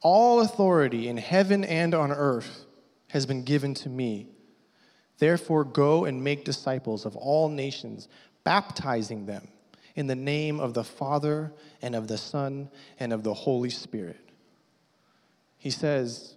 All 0.00 0.40
authority 0.40 1.08
in 1.08 1.16
heaven 1.16 1.64
and 1.64 1.94
on 1.94 2.12
earth 2.12 2.66
has 3.08 3.26
been 3.26 3.42
given 3.42 3.74
to 3.74 3.88
me. 3.88 4.28
Therefore, 5.18 5.64
go 5.64 6.04
and 6.04 6.22
make 6.22 6.44
disciples 6.44 7.04
of 7.04 7.16
all 7.16 7.48
nations, 7.48 8.08
baptizing 8.44 9.26
them 9.26 9.48
in 9.94 10.06
the 10.06 10.14
name 10.14 10.60
of 10.60 10.74
the 10.74 10.84
Father 10.84 11.52
and 11.80 11.94
of 11.94 12.08
the 12.08 12.18
Son 12.18 12.70
and 12.98 13.12
of 13.12 13.22
the 13.22 13.34
Holy 13.34 13.70
Spirit. 13.70 14.20
He 15.58 15.70
says, 15.70 16.36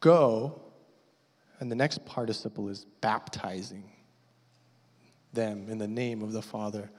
Go, 0.00 0.60
and 1.60 1.70
the 1.70 1.76
next 1.76 2.04
participle 2.04 2.68
is 2.68 2.86
baptizing 3.00 3.84
them 5.32 5.68
in 5.68 5.78
the 5.78 5.88
name 5.88 6.22
of 6.22 6.32
the 6.32 6.42
Father, 6.42 6.90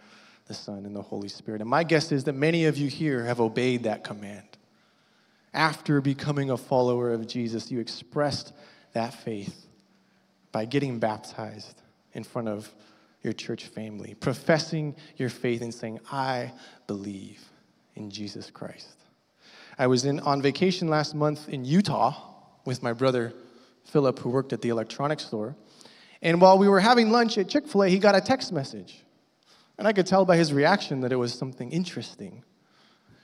the 0.48 0.54
Son, 0.54 0.86
and 0.86 0.96
the 0.96 1.02
Holy 1.02 1.28
Spirit. 1.28 1.62
And 1.62 1.70
my 1.70 1.84
guess 1.84 2.12
is 2.12 2.24
that 2.26 2.34
many 2.34 2.66
of 2.66 2.78
you 2.78 2.88
here 2.88 3.26
have 3.26 3.40
obeyed 3.40 3.84
that 3.84 4.04
command. 4.04 4.48
After 5.54 6.02
becoming 6.02 6.50
a 6.50 6.58
follower 6.58 7.12
of 7.12 7.28
Jesus, 7.28 7.70
you 7.70 7.80
expressed 7.80 8.54
that 8.94 9.14
faith 9.14 9.68
by 10.52 10.66
getting 10.66 11.00
baptized 11.00 11.82
in 12.14 12.24
front 12.24 12.48
of 12.48 12.74
your 13.24 13.34
church 13.34 13.66
family, 13.66 14.14
professing 14.16 14.96
your 15.16 15.30
faith 15.30 15.62
and 15.62 15.74
saying, 15.74 16.00
I 16.12 16.52
believe 16.88 17.42
in 17.96 18.12
Jesus 18.12 18.52
Christ. 18.52 18.98
I 19.80 19.88
was 19.88 20.06
in, 20.06 20.20
on 20.20 20.42
vacation 20.42 20.90
last 20.90 21.16
month 21.16 21.50
in 21.50 21.66
Utah 21.66 22.16
with 22.66 22.84
my 22.84 22.94
brother 22.94 23.34
Philip, 23.86 24.20
who 24.20 24.30
worked 24.30 24.54
at 24.54 24.62
the 24.62 24.70
electronics 24.70 25.26
store. 25.26 25.56
And 26.22 26.40
while 26.40 26.58
we 26.58 26.68
were 26.68 26.80
having 26.80 27.12
lunch 27.12 27.38
at 27.38 27.50
Chick 27.50 27.68
fil 27.68 27.84
A, 27.84 27.90
he 27.90 28.00
got 28.00 28.16
a 28.16 28.22
text 28.22 28.52
message. 28.52 29.04
And 29.78 29.88
I 29.88 29.94
could 29.94 30.06
tell 30.06 30.26
by 30.26 30.38
his 30.38 30.54
reaction 30.54 31.02
that 31.02 31.12
it 31.12 31.16
was 31.16 31.34
something 31.34 31.72
interesting. 31.72 32.44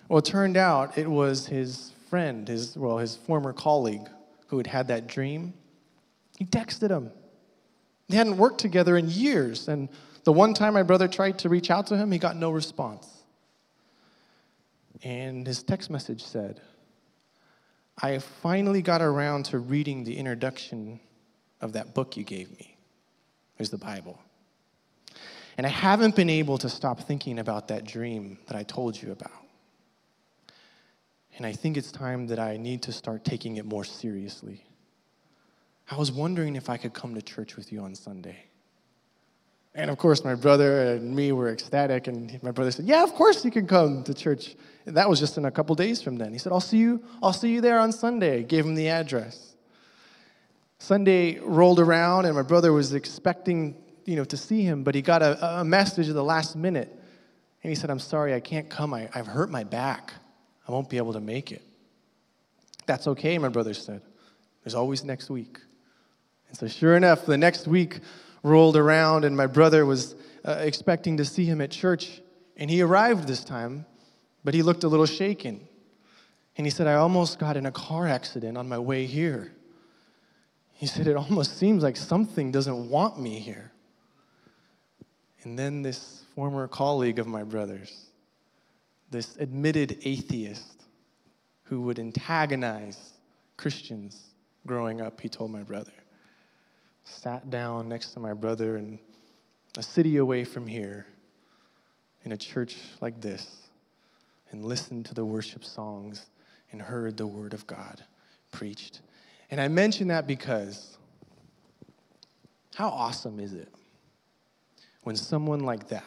Well, 0.08 0.20
it 0.20 0.26
turned 0.26 0.58
out 0.58 0.98
it 0.98 1.10
was 1.10 1.48
his 1.48 1.92
friend, 2.10 2.48
his, 2.48 2.76
well, 2.76 2.98
his 2.98 3.16
former 3.16 3.54
colleague 3.54 4.10
who 4.48 4.58
had 4.58 4.68
had 4.68 4.88
that 4.88 5.08
dream. 5.08 5.54
He 6.38 6.46
texted 6.46 6.90
him 6.90 7.12
they 8.10 8.18
hadn't 8.18 8.38
worked 8.38 8.60
together 8.60 8.98
in 8.98 9.08
years. 9.08 9.68
And 9.68 9.88
the 10.24 10.34
one 10.34 10.54
time 10.54 10.74
my 10.74 10.84
brother 10.84 11.08
tried 11.08 11.40
to 11.40 11.50
reach 11.50 11.72
out 11.72 11.88
to 11.88 11.98
him, 11.98 12.12
he 12.12 12.18
got 12.18 12.36
no 12.36 12.52
response. 12.52 13.08
And 15.04 15.48
his 15.48 15.64
text 15.64 15.90
message 15.90 16.24
said, 16.24 16.60
I 18.02 18.18
finally 18.20 18.82
got 18.82 19.02
around 19.02 19.46
to 19.46 19.60
reading 19.60 20.04
the 20.04 20.18
introduction 20.18 21.00
of 21.62 21.74
that 21.74 21.94
book 21.94 22.18
you 22.18 22.24
gave 22.24 22.50
me. 22.52 22.78
There's 23.58 23.70
the 23.70 23.78
Bible. 23.78 24.20
And 25.58 25.68
I 25.68 25.70
haven't 25.70 26.16
been 26.16 26.30
able 26.30 26.58
to 26.60 26.70
stop 26.70 27.02
thinking 27.02 27.40
about 27.40 27.68
that 27.68 27.86
dream 27.86 28.40
that 28.48 28.56
I 28.56 28.64
told 28.64 29.00
you 29.00 29.12
about. 29.12 29.32
And 31.38 31.46
I 31.46 31.52
think 31.52 31.78
it's 31.78 31.92
time 31.92 32.28
that 32.28 32.40
I 32.40 32.58
need 32.58 32.82
to 32.84 32.92
start 32.92 33.24
taking 33.24 33.58
it 33.58 33.66
more 33.66 33.84
seriously. 33.84 34.64
I 35.90 35.96
was 35.96 36.12
wondering 36.12 36.56
if 36.56 36.70
I 36.70 36.78
could 36.78 36.94
come 36.94 37.16
to 37.16 37.22
church 37.22 37.56
with 37.56 37.72
you 37.72 37.82
on 37.82 37.96
Sunday. 37.96 38.38
And 39.74 39.90
of 39.90 39.98
course, 39.98 40.24
my 40.24 40.36
brother 40.36 40.94
and 40.94 41.16
me 41.16 41.32
were 41.32 41.50
ecstatic, 41.50 42.08
and 42.08 42.42
my 42.44 42.52
brother 42.52 42.72
said, 42.72 42.86
"Yeah, 42.86 43.04
of 43.04 43.14
course 43.14 43.46
you 43.46 43.52
can 43.52 43.68
come 43.68 44.04
to 44.04 44.14
church." 44.14 44.56
And 44.86 44.98
that 44.98 45.10
was 45.10 45.20
just 45.20 45.38
in 45.38 45.46
a 45.46 45.52
couple 45.52 45.76
days 45.76 46.02
from 46.02 46.18
then. 46.18 46.34
He 46.34 46.40
said, 46.40 46.52
"I'll 46.52 46.60
see 46.60 46.78
you. 46.78 47.04
I'll 47.22 47.34
see 47.34 47.52
you 47.52 47.62
there 47.62 47.80
on 47.80 47.92
Sunday." 47.92 48.44
Gave 48.44 48.66
him 48.66 48.76
the 48.76 48.90
address. 48.90 49.56
Sunday 50.80 51.40
rolled 51.40 51.80
around, 51.80 52.26
and 52.26 52.36
my 52.36 52.42
brother 52.42 52.74
was 52.74 52.94
expecting, 52.94 53.76
you 54.06 54.16
know, 54.16 54.24
to 54.24 54.38
see 54.38 54.64
him, 54.64 54.84
but 54.84 54.96
he 54.96 55.02
got 55.02 55.22
a, 55.22 55.60
a 55.60 55.64
message 55.64 56.10
at 56.10 56.16
the 56.16 56.24
last 56.24 56.56
minute, 56.56 56.90
and 57.64 57.70
he 57.70 57.76
said, 57.76 57.90
"I'm 57.90 58.00
sorry, 58.00 58.34
I 58.34 58.40
can't 58.40 58.70
come. 58.70 58.94
I, 58.94 59.10
I've 59.14 59.28
hurt 59.28 59.50
my 59.50 59.64
back. 59.64 60.14
I 60.68 60.72
won't 60.72 60.90
be 60.90 60.98
able 60.98 61.14
to 61.14 61.22
make 61.22 61.52
it." 61.52 61.62
That's 62.86 63.08
okay, 63.08 63.38
my 63.38 63.50
brother 63.50 63.74
said. 63.74 64.02
There's 64.64 64.76
always 64.76 65.04
next 65.04 65.30
week. 65.30 65.60
And 66.50 66.58
so, 66.58 66.68
sure 66.68 66.98
enough, 66.98 67.26
the 67.26 67.38
next 67.38 67.68
week 67.68 68.00
rolled 68.44 68.76
around, 68.76 69.24
and 69.24 69.38
my 69.38 69.48
brother 69.48 69.86
was 69.86 70.16
uh, 70.44 70.58
expecting 70.60 71.18
to 71.18 71.26
see 71.26 71.46
him 71.46 71.62
at 71.62 71.72
church. 71.72 72.22
And 72.58 72.70
he 72.70 72.82
arrived 72.82 73.28
this 73.28 73.44
time, 73.44 73.86
but 74.44 74.54
he 74.54 74.62
looked 74.64 74.84
a 74.84 74.88
little 74.88 75.06
shaken. 75.06 75.68
And 76.58 76.66
he 76.66 76.72
said, 76.72 76.88
I 76.88 76.96
almost 76.96 77.40
got 77.40 77.56
in 77.56 77.66
a 77.66 77.72
car 77.72 78.08
accident 78.08 78.58
on 78.58 78.68
my 78.68 78.80
way 78.80 79.06
here. 79.06 79.54
He 80.74 80.88
said, 80.88 81.08
It 81.08 81.16
almost 81.16 81.58
seems 81.58 81.84
like 81.84 81.96
something 81.96 82.52
doesn't 82.52 82.90
want 82.90 83.20
me 83.20 83.40
here. 83.40 83.72
And 85.44 85.58
then 85.58 85.82
this 85.82 86.24
former 86.36 86.68
colleague 86.68 87.20
of 87.20 87.28
my 87.28 87.44
brother's, 87.44 88.08
this 89.10 89.38
admitted 89.38 90.00
atheist 90.04 90.84
who 91.64 91.82
would 91.82 92.00
antagonize 92.00 93.14
Christians 93.56 94.32
growing 94.66 95.02
up, 95.02 95.22
he 95.22 95.30
told 95.30 95.52
my 95.52 95.64
brother, 95.64 95.92
sat 97.10 97.50
down 97.50 97.90
next 97.90 98.14
to 98.14 98.20
my 98.20 98.34
brother 98.34 98.78
in 98.78 99.00
a 99.78 99.84
city 99.84 100.18
away 100.18 100.44
from 100.44 100.68
here 100.68 101.06
in 102.24 102.32
a 102.32 102.38
church 102.38 102.78
like 103.02 103.20
this 103.22 103.70
and 104.52 104.66
listened 104.66 105.06
to 105.06 105.14
the 105.14 105.26
worship 105.26 105.64
songs 105.64 106.28
and 106.72 106.82
heard 106.82 107.18
the 107.18 107.28
word 107.28 107.54
of 107.54 107.66
God 107.68 108.04
preached. 108.52 109.02
And 109.52 109.60
I 109.60 109.68
mention 109.68 110.08
that 110.10 110.28
because 110.28 110.98
how 112.76 112.90
awesome 112.90 113.40
is 113.40 113.54
it 113.54 113.70
when 115.04 115.16
someone 115.16 115.62
like 115.62 115.88
that, 115.90 116.04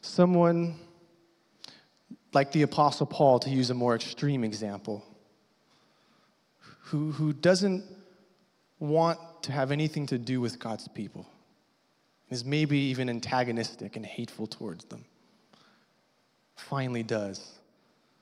someone 0.00 0.76
like 2.32 2.52
the 2.52 2.62
Apostle 2.62 3.06
Paul, 3.06 3.38
to 3.40 3.50
use 3.50 3.70
a 3.70 3.74
more 3.74 3.94
extreme 3.94 4.44
example, 4.44 5.04
who, 6.82 7.12
who 7.12 7.32
doesn't 7.32 7.84
want 8.78 9.18
to 9.42 9.52
have 9.52 9.70
anything 9.70 10.06
to 10.06 10.18
do 10.18 10.40
with 10.40 10.58
God's 10.58 10.88
people, 10.88 11.26
is 12.30 12.44
maybe 12.44 12.78
even 12.78 13.08
antagonistic 13.08 13.96
and 13.96 14.04
hateful 14.04 14.46
towards 14.46 14.84
them, 14.86 15.04
finally 16.56 17.02
does 17.02 17.58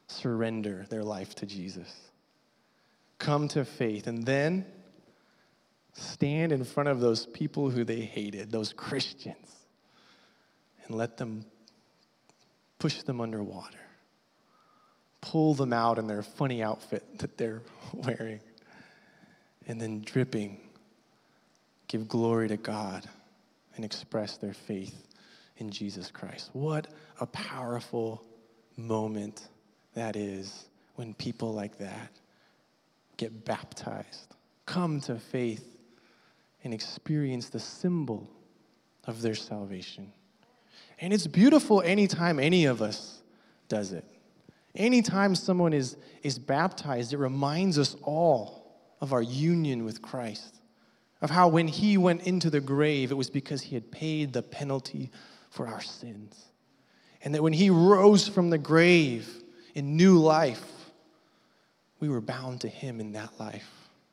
surrender 0.09 0.87
their 0.89 1.03
life 1.03 1.35
to 1.37 1.47
Jesus. 1.47 1.93
Come 3.19 3.49
to 3.49 3.65
faith, 3.65 4.07
and 4.07 4.25
then 4.25 4.67
stand 5.93 6.53
in 6.53 6.65
front 6.65 6.89
of 6.89 7.01
those 7.01 7.27
people 7.27 7.71
who 7.71 7.85
they 7.85 8.01
hated, 8.01 8.51
those 8.51 8.73
Christians, 8.73 9.57
and 10.85 10.95
let 10.95 11.17
them 11.17 11.45
push 12.79 13.03
them 13.03 13.21
underwater, 13.21 13.79
pull 15.21 15.55
them 15.55 15.73
out 15.73 15.99
in 15.99 16.07
their 16.07 16.23
funny 16.23 16.63
outfit 16.63 17.19
that 17.19 17.37
they're 17.37 17.63
wearing 17.93 18.41
and 19.67 19.81
then 19.81 20.01
dripping, 20.03 20.59
give 21.89 22.09
glory 22.09 22.49
to 22.49 22.57
God 22.57 23.09
and 23.77 23.85
express 23.85 24.37
their 24.37 24.55
faith 24.55 25.07
in 25.59 25.71
Jesus 25.71 26.11
Christ. 26.11 26.51
What 26.53 26.89
a 27.21 27.27
powerful 27.27 28.25
moment 28.77 29.49
that 29.95 30.17
is 30.17 30.67
when 30.97 31.15
people 31.15 31.53
like 31.53 31.79
that 31.79 32.11
get 33.17 33.45
baptized, 33.45 34.35
come 34.67 35.01
to 35.01 35.19
faith, 35.19 35.79
and 36.65 36.75
experience 36.75 37.49
the 37.49 37.61
symbol 37.61 38.29
of 39.05 39.23
their 39.23 39.35
salvation. 39.35 40.13
And 41.01 41.13
it's 41.13 41.27
beautiful 41.27 41.83
anytime 41.83 42.39
any 42.39 42.65
of 42.65 42.83
us 42.83 43.23
does 43.69 43.93
it. 43.93 44.05
Anytime 44.75 45.35
someone 45.35 45.73
is, 45.73 45.97
is 46.23 46.39
baptized, 46.39 47.13
it 47.13 47.19
reminds 47.19 47.79
us 47.79 47.97
all 48.03 48.66
of 49.01 49.13
our 49.13 49.23
union 49.23 49.85
with 49.85 50.03
Christ, 50.03 50.61
of 51.21 51.31
how 51.31 51.49
when 51.49 51.69
he 51.69 51.97
went 51.97 52.27
into 52.27 52.51
the 52.51 52.61
grave, 52.61 53.11
it 53.11 53.17
was 53.17 53.31
because 53.31 53.63
he 53.63 53.75
had 53.75 53.91
paid 53.91 54.33
the 54.33 54.43
penalty 54.43 55.11
for 55.51 55.67
our 55.67 55.81
sins. 55.81 56.47
And 57.23 57.35
that 57.35 57.43
when 57.43 57.53
he 57.53 57.71
rose 57.71 58.29
from 58.29 58.51
the 58.51 58.59
grave 58.59 59.29
in 59.75 59.97
new 59.97 60.19
life, 60.19 60.65
we 61.99 62.09
were 62.09 62.21
bound 62.21 62.61
to 62.61 62.69
him 62.69 63.01
in 63.01 63.13
that 63.13 63.39
life. 63.41 63.69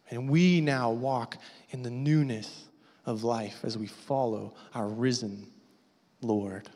And 0.09 0.29
we 0.29 0.61
now 0.61 0.91
walk 0.91 1.37
in 1.71 1.83
the 1.83 1.89
newness 1.89 2.65
of 3.05 3.23
life 3.23 3.59
as 3.63 3.77
we 3.77 3.87
follow 3.87 4.53
our 4.73 4.87
risen 4.87 5.47
Lord. 6.21 6.69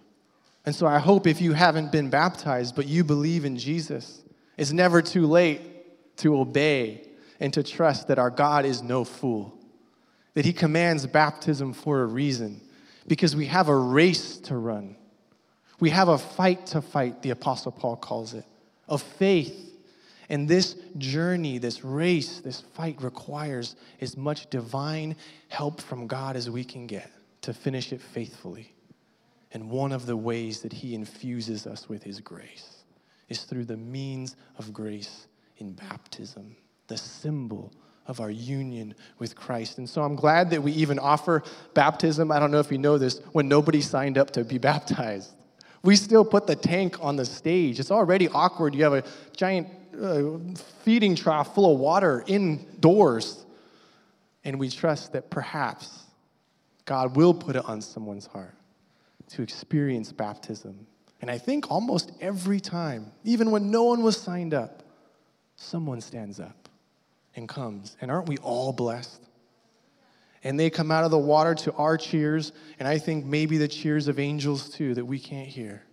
And 0.65 0.75
so 0.75 0.85
I 0.85 0.99
hope 0.99 1.27
if 1.27 1.39
you 1.39 1.53
haven't 1.53 1.91
been 1.91 2.09
baptized, 2.09 2.75
but 2.75 2.87
you 2.87 3.03
believe 3.03 3.45
in 3.45 3.57
Jesus, 3.57 4.21
it's 4.57 4.73
never 4.73 5.01
too 5.01 5.25
late 5.25 6.17
to 6.17 6.37
obey 6.37 7.06
and 7.39 7.53
to 7.53 7.63
trust 7.63 8.07
that 8.07 8.19
our 8.19 8.29
God 8.29 8.65
is 8.65 8.81
no 8.81 9.03
fool, 9.03 9.57
that 10.33 10.45
He 10.45 10.53
commands 10.53 11.05
baptism 11.05 11.73
for 11.73 12.01
a 12.01 12.05
reason, 12.05 12.61
because 13.07 13.35
we 13.35 13.45
have 13.45 13.69
a 13.69 13.75
race 13.75 14.37
to 14.37 14.55
run. 14.55 14.95
We 15.79 15.91
have 15.91 16.07
a 16.07 16.17
fight 16.17 16.65
to 16.67 16.81
fight, 16.81 17.21
the 17.21 17.29
Apostle 17.29 17.71
Paul 17.71 17.95
calls 17.95 18.33
it, 18.33 18.45
of 18.87 19.01
faith. 19.01 19.63
And 20.29 20.47
this 20.47 20.75
journey, 20.97 21.57
this 21.57 21.83
race, 21.85 22.39
this 22.39 22.61
fight 22.75 23.01
requires 23.01 23.75
as 24.01 24.17
much 24.17 24.49
divine 24.49 25.15
help 25.47 25.79
from 25.79 26.07
God 26.07 26.35
as 26.35 26.49
we 26.49 26.63
can 26.63 26.87
get 26.87 27.09
to 27.41 27.53
finish 27.53 27.93
it 27.93 28.01
faithfully. 28.01 28.73
And 29.53 29.69
one 29.69 29.93
of 29.93 30.05
the 30.05 30.17
ways 30.17 30.61
that 30.61 30.73
He 30.73 30.95
infuses 30.95 31.65
us 31.65 31.87
with 31.87 32.03
His 32.03 32.19
grace 32.19 32.83
is 33.29 33.43
through 33.43 33.65
the 33.65 33.77
means 33.77 34.35
of 34.57 34.73
grace 34.73 35.27
in 35.57 35.71
baptism 35.71 36.55
the 36.87 36.97
symbol 36.97 37.71
of 38.07 38.21
our 38.21 38.31
union 38.31 38.95
with 39.19 39.35
Christ. 39.35 39.77
And 39.77 39.89
so 39.89 40.01
I'm 40.01 40.15
glad 40.15 40.49
that 40.51 40.63
we 40.63 40.71
even 40.73 40.97
offer 40.97 41.43
baptism. 41.73 42.31
I 42.31 42.39
don't 42.39 42.51
know 42.51 42.59
if 42.59 42.71
you 42.71 42.77
know 42.77 42.97
this, 42.97 43.19
when 43.33 43.47
nobody 43.47 43.81
signed 43.81 44.17
up 44.17 44.31
to 44.31 44.43
be 44.43 44.57
baptized. 44.57 45.33
We 45.83 45.95
still 45.95 46.25
put 46.25 46.47
the 46.47 46.55
tank 46.55 46.97
on 47.01 47.17
the 47.17 47.25
stage. 47.25 47.79
It's 47.79 47.91
already 47.91 48.27
awkward. 48.29 48.73
You 48.73 48.83
have 48.83 48.93
a 48.93 49.03
giant 49.35 49.67
uh, 50.01 50.37
feeding 50.83 51.15
trough 51.15 51.53
full 51.53 51.73
of 51.73 51.79
water 51.79 52.23
indoors. 52.27 53.45
And 54.43 54.59
we 54.59 54.69
trust 54.69 55.13
that 55.13 55.29
perhaps 55.29 56.03
God 56.85 57.15
will 57.15 57.33
put 57.33 57.55
it 57.55 57.65
on 57.65 57.81
someone's 57.81 58.25
heart 58.25 58.55
to 59.29 59.41
experience 59.41 60.11
baptism. 60.11 60.87
And 61.21 61.29
I 61.29 61.37
think 61.37 61.69
almost 61.69 62.11
every 62.21 62.59
time, 62.59 63.11
even 63.23 63.51
when 63.51 63.71
no 63.71 63.83
one 63.83 64.03
was 64.03 64.15
signed 64.15 64.53
up, 64.53 64.83
someone 65.55 65.99
stands 65.99 66.39
up 66.39 66.66
and 67.37 67.47
comes. 67.47 67.95
And 68.01 68.11
aren't 68.11 68.27
we 68.27 68.37
all 68.39 68.73
blessed? 68.73 69.21
And 70.43 70.59
they 70.59 70.69
come 70.69 70.91
out 70.91 71.03
of 71.03 71.11
the 71.11 71.17
water 71.17 71.55
to 71.55 71.73
our 71.73 71.97
cheers, 71.97 72.51
and 72.79 72.87
I 72.87 72.97
think 72.97 73.25
maybe 73.25 73.57
the 73.57 73.67
cheers 73.67 74.07
of 74.07 74.19
angels 74.19 74.69
too 74.69 74.93
that 74.95 75.05
we 75.05 75.19
can't 75.19 75.47
hear. 75.47 75.83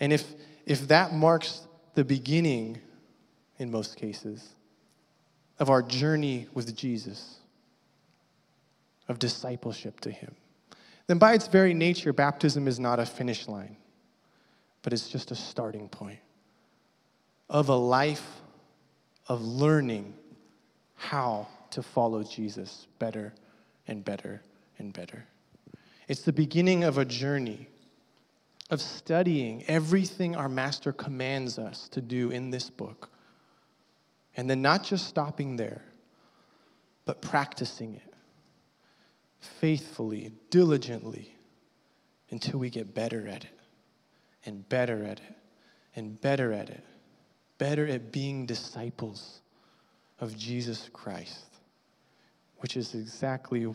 And 0.00 0.12
if, 0.12 0.24
if 0.66 0.88
that 0.88 1.12
marks 1.12 1.66
the 1.94 2.04
beginning, 2.04 2.78
in 3.58 3.70
most 3.70 3.96
cases, 3.96 4.46
of 5.58 5.70
our 5.70 5.82
journey 5.82 6.48
with 6.52 6.74
Jesus, 6.74 7.36
of 9.08 9.18
discipleship 9.18 10.00
to 10.00 10.10
Him, 10.10 10.34
then 11.06 11.18
by 11.18 11.34
its 11.34 11.46
very 11.46 11.74
nature, 11.74 12.12
baptism 12.12 12.66
is 12.66 12.80
not 12.80 12.98
a 12.98 13.06
finish 13.06 13.46
line, 13.46 13.76
but 14.82 14.92
it's 14.92 15.08
just 15.08 15.30
a 15.30 15.36
starting 15.36 15.88
point 15.88 16.18
of 17.50 17.68
a 17.68 17.76
life 17.76 18.40
of 19.28 19.42
learning 19.42 20.14
how 20.94 21.48
to 21.70 21.82
follow 21.82 22.22
Jesus 22.22 22.86
better 22.98 23.34
and 23.86 24.04
better 24.04 24.42
and 24.78 24.92
better. 24.92 25.26
It's 26.08 26.22
the 26.22 26.32
beginning 26.32 26.84
of 26.84 26.98
a 26.98 27.04
journey 27.04 27.68
of 28.70 28.80
studying 28.80 29.64
everything 29.68 30.36
our 30.36 30.48
Master 30.48 30.92
commands 30.92 31.58
us 31.58 31.88
to 31.90 32.00
do 32.00 32.30
in 32.30 32.50
this 32.50 32.70
book. 32.70 33.10
And 34.36 34.48
then 34.48 34.62
not 34.62 34.82
just 34.82 35.06
stopping 35.06 35.56
there, 35.56 35.82
but 37.04 37.20
practicing 37.20 37.94
it 37.94 38.14
faithfully, 39.38 40.32
diligently, 40.50 41.36
until 42.30 42.58
we 42.58 42.70
get 42.70 42.94
better 42.94 43.28
at 43.28 43.44
it, 43.44 43.60
and 44.46 44.66
better 44.68 45.04
at 45.04 45.18
it, 45.18 45.36
and 45.94 46.20
better 46.20 46.52
at 46.52 46.70
it, 46.70 46.84
better 47.58 47.86
at 47.86 48.12
being 48.12 48.46
disciples 48.46 49.40
of 50.20 50.36
Jesus 50.36 50.88
Christ, 50.92 51.58
which 52.58 52.76
is 52.76 52.94
exactly 52.94 53.66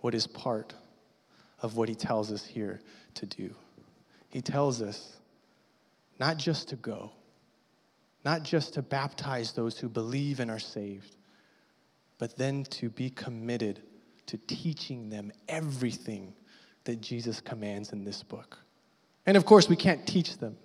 what 0.00 0.14
is 0.14 0.26
part 0.26 0.74
of 1.60 1.76
what 1.76 1.88
he 1.88 1.94
tells 1.94 2.32
us 2.32 2.44
here 2.44 2.80
to 3.14 3.26
do. 3.26 3.54
He 4.28 4.40
tells 4.40 4.82
us 4.82 5.16
not 6.18 6.36
just 6.36 6.68
to 6.68 6.76
go, 6.76 7.12
not 8.24 8.42
just 8.42 8.74
to 8.74 8.82
baptize 8.82 9.52
those 9.52 9.78
who 9.78 9.88
believe 9.88 10.40
and 10.40 10.50
are 10.50 10.58
saved, 10.58 11.16
but 12.18 12.36
then 12.36 12.64
to 12.64 12.88
be 12.88 13.10
committed 13.10 13.82
to 14.26 14.38
teaching 14.46 15.08
them 15.08 15.32
everything 15.48 16.32
that 16.84 17.00
Jesus 17.00 17.40
commands 17.40 17.92
in 17.92 18.04
this 18.04 18.22
book. 18.22 18.58
And 19.26 19.36
of 19.36 19.44
course, 19.44 19.68
we 19.68 19.76
can't 19.76 20.06
teach 20.06 20.38
them 20.38 20.56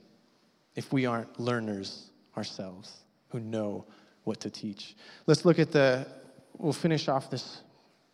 if 0.76 0.94
we 0.94 1.06
aren't 1.06 1.40
learners 1.40 2.12
ourselves 2.38 3.02
who 3.30 3.40
know 3.40 3.86
what 4.24 4.40
to 4.42 4.50
teach. 4.50 4.96
Let's 5.26 5.46
look 5.46 5.60
at 5.60 5.72
the, 5.72 6.08
we'll 6.58 6.74
finish 6.74 7.08
off 7.08 7.30
this, 7.30 7.62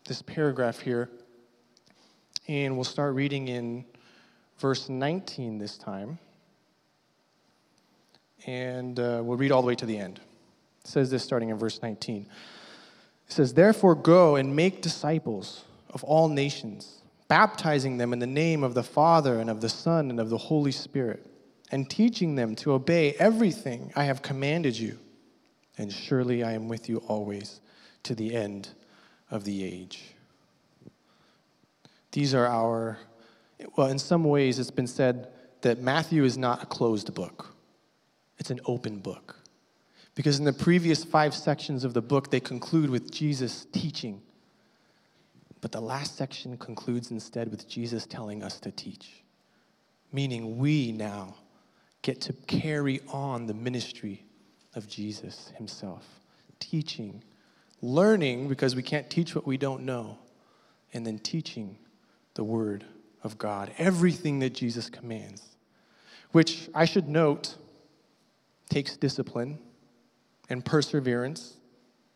this 0.08 0.22
paragraph 0.22 0.80
here, 0.80 1.10
and 2.48 2.76
we'll 2.76 2.84
start 2.84 3.16
reading 3.16 3.48
in 3.48 3.86
verse 4.60 4.90
19 4.90 5.58
this 5.58 5.78
time. 5.78 6.20
And 8.46 9.00
uh, 9.00 9.22
we'll 9.24 9.38
read 9.38 9.52
all 9.52 9.62
the 9.62 9.68
way 9.68 9.76
to 9.76 9.86
the 9.86 9.98
end. 9.98 10.20
It 10.84 10.88
says 10.88 11.10
this 11.10 11.24
starting 11.24 11.50
in 11.50 11.58
verse 11.58 11.82
19. 11.82 12.28
It 13.28 13.32
says, 13.32 13.54
Therefore, 13.54 13.96
go 13.96 14.36
and 14.36 14.56
make 14.56 14.82
disciples 14.82 15.64
of 15.92 16.04
all 16.04 16.28
nations, 16.28 17.02
baptizing 17.28 17.98
them 17.98 18.12
in 18.12 18.20
the 18.20 18.28
name 18.28 18.64
of 18.64 18.74
the 18.74 18.84
Father 18.84 19.40
and 19.40 19.50
of 19.50 19.62
the 19.62 19.70
Son 19.70 20.10
and 20.10 20.20
of 20.20 20.30
the 20.30 20.38
Holy 20.38 20.72
Spirit, 20.72 21.26
and 21.74 21.90
teaching 21.90 22.36
them 22.36 22.56
to 22.56 22.72
obey 22.72 23.14
everything 23.14 23.92
I 23.96 24.04
have 24.04 24.22
commanded 24.22 24.78
you. 24.78 25.00
And 25.76 25.92
surely 25.92 26.44
I 26.44 26.52
am 26.52 26.68
with 26.68 26.88
you 26.88 26.98
always 27.08 27.62
to 28.04 28.14
the 28.14 28.36
end 28.36 28.70
of 29.32 29.44
the 29.44 29.64
age. 29.64 30.14
These 32.12 32.36
are 32.36 32.46
our, 32.46 33.00
well, 33.76 33.88
in 33.88 33.98
some 33.98 34.24
ways, 34.24 34.60
it's 34.60 34.70
been 34.70 34.86
said 34.86 35.30
that 35.62 35.82
Matthew 35.82 36.24
is 36.24 36.38
not 36.38 36.62
a 36.62 36.68
closed 36.68 37.12
book, 37.16 37.56
it's 38.38 38.52
an 38.52 38.60
open 38.68 39.00
book. 39.00 39.36
Because 40.14 40.38
in 40.38 40.46
the 40.46 40.54
previous 40.54 41.04
five 41.04 41.34
sections 41.34 41.84
of 41.84 41.96
the 41.96 42.04
book, 42.04 42.30
they 42.30 42.40
conclude 42.40 42.92
with 42.92 43.10
Jesus 43.12 43.66
teaching. 43.72 44.22
But 45.60 45.72
the 45.72 45.82
last 45.82 46.18
section 46.18 46.56
concludes 46.56 47.10
instead 47.10 47.50
with 47.50 47.68
Jesus 47.68 48.06
telling 48.06 48.44
us 48.44 48.60
to 48.60 48.70
teach, 48.70 49.24
meaning 50.12 50.60
we 50.60 50.92
now 50.92 51.34
get 52.04 52.22
to 52.22 52.34
carry 52.34 53.02
on 53.08 53.48
the 53.48 53.54
ministry 53.54 54.24
of 54.76 54.88
Jesus 54.88 55.52
himself, 55.58 56.06
teaching, 56.60 57.24
learning 57.82 58.48
because 58.48 58.76
we 58.76 58.84
can't 58.84 59.10
teach 59.10 59.34
what 59.34 59.48
we 59.48 59.58
don't 59.58 59.84
know, 59.84 60.20
and 60.94 61.08
then 61.08 61.18
teaching 61.18 61.78
the 62.36 62.44
word 62.44 62.86
of 63.24 63.38
God, 63.38 63.72
everything 63.78 64.40
that 64.40 64.54
Jesus 64.54 64.90
commands, 64.90 65.56
which 66.32 66.70
I 66.76 66.86
should 66.86 67.08
note 67.08 67.56
takes 68.70 68.98
discipline 68.98 69.58
and 70.50 70.64
perseverance 70.64 71.56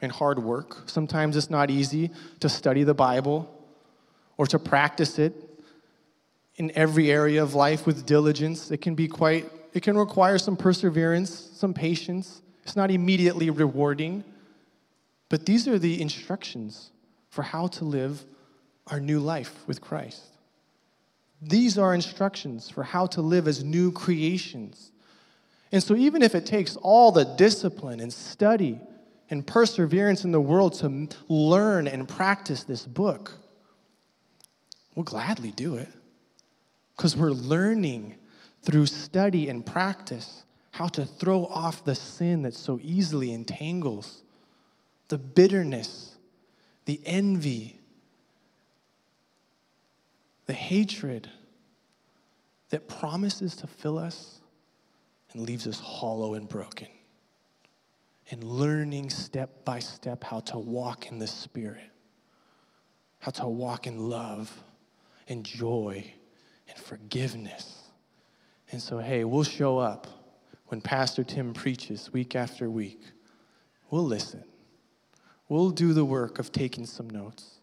and 0.02 0.12
hard 0.12 0.40
work. 0.40 0.90
Sometimes 0.90 1.36
it's 1.36 1.50
not 1.50 1.70
easy 1.70 2.12
to 2.40 2.50
study 2.50 2.84
the 2.84 2.94
Bible 2.94 3.54
or 4.38 4.46
to 4.48 4.60
practice 4.60 5.18
it 5.18 5.34
in 6.56 6.72
every 6.76 7.12
area 7.12 7.42
of 7.42 7.54
life 7.54 7.86
with 7.86 8.06
diligence. 8.06 8.72
It 8.72 8.78
can 8.82 8.96
be 8.96 9.08
quite, 9.08 9.50
it 9.74 9.84
can 9.84 9.98
require 9.98 10.38
some 10.38 10.58
perseverance, 10.58 11.50
some 11.54 11.74
patience. 11.74 12.42
It's 12.64 12.76
not 12.76 12.92
immediately 12.92 13.50
rewarding. 13.50 14.24
But 15.30 15.46
these 15.46 15.68
are 15.68 15.78
the 15.78 16.02
instructions 16.02 16.92
for 17.30 17.42
how 17.44 17.68
to 17.68 17.86
live 17.86 18.24
our 18.88 19.00
new 19.00 19.20
life 19.20 19.64
with 19.68 19.82
Christ. 19.82 20.24
These 21.42 21.78
are 21.78 21.94
instructions 21.94 22.70
for 22.70 22.84
how 22.84 23.08
to 23.08 23.22
live 23.22 23.48
as 23.48 23.64
new 23.64 23.92
creations 23.92 24.92
and 25.72 25.84
so, 25.84 25.96
even 25.96 26.22
if 26.22 26.34
it 26.34 26.46
takes 26.46 26.76
all 26.78 27.12
the 27.12 27.26
discipline 27.26 28.00
and 28.00 28.12
study 28.12 28.80
and 29.30 29.46
perseverance 29.46 30.24
in 30.24 30.32
the 30.32 30.40
world 30.40 30.74
to 30.76 31.10
learn 31.28 31.88
and 31.88 32.08
practice 32.08 32.64
this 32.64 32.86
book, 32.86 33.34
we'll 34.96 35.04
gladly 35.04 35.52
do 35.52 35.76
it 35.76 35.90
because 36.96 37.18
we're 37.18 37.32
learning 37.32 38.16
through 38.64 38.86
study 38.86 39.50
and 39.50 39.66
practice 39.66 40.44
how 40.72 40.88
to 40.88 41.06
throw 41.06 41.46
off 41.46 41.84
the 41.84 41.96
sin 41.96 42.44
that 42.44 42.54
so 42.54 42.80
easily 42.84 43.32
entangles, 43.32 44.24
the 45.08 45.18
bitterness, 45.18 46.18
the 46.86 47.02
envy, 47.06 47.80
the 50.46 50.54
hatred 50.54 51.30
that 52.70 52.88
promises 52.88 53.56
to 53.56 53.68
fill 53.68 53.98
us 53.98 54.40
and 55.34 55.42
leaves 55.42 55.68
us 55.68 55.80
hollow 55.80 56.34
and 56.34 56.48
broken. 56.48 56.88
And 58.30 58.44
learning 58.44 59.10
step 59.10 59.64
by 59.64 59.80
step 59.80 60.24
how 60.24 60.42
to 60.42 60.58
walk 60.60 61.08
in 61.08 61.18
the 61.18 61.28
Spirit, 61.28 61.90
how 63.20 63.32
to 63.32 63.48
walk 63.48 63.88
in 63.88 64.10
love 64.10 64.52
and 65.30 65.46
joy 65.46 66.14
and 66.68 66.78
forgiveness. 66.78 67.77
And 68.72 68.82
so, 68.82 68.98
hey, 69.00 69.24
we'll 69.24 69.44
show 69.44 69.78
up 69.78 70.08
when 70.68 70.82
Pastor 70.82 71.24
Tim 71.24 71.54
preaches 71.54 72.12
week 72.12 72.36
after 72.36 72.70
week. 72.70 73.02
We'll 73.90 74.06
listen. 74.06 74.44
We'll 75.48 75.70
do 75.70 75.94
the 75.94 76.04
work 76.04 76.40
of 76.40 76.52
taking 76.52 76.86
some 76.86 77.10
notes 77.10 77.58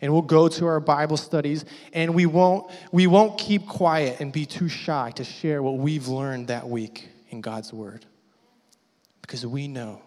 and 0.00 0.12
we'll 0.12 0.22
go 0.22 0.48
to 0.48 0.66
our 0.66 0.80
Bible 0.80 1.16
studies 1.16 1.64
and 1.92 2.14
we 2.14 2.26
won't, 2.26 2.70
we 2.92 3.06
won't 3.06 3.38
keep 3.38 3.66
quiet 3.66 4.20
and 4.20 4.32
be 4.32 4.46
too 4.46 4.68
shy 4.68 5.12
to 5.16 5.24
share 5.24 5.62
what 5.62 5.78
we've 5.78 6.08
learned 6.08 6.48
that 6.48 6.68
week 6.68 7.08
in 7.30 7.40
God's 7.40 7.72
Word. 7.72 8.06
Because 9.22 9.46
we 9.46 9.68
know 9.68 10.02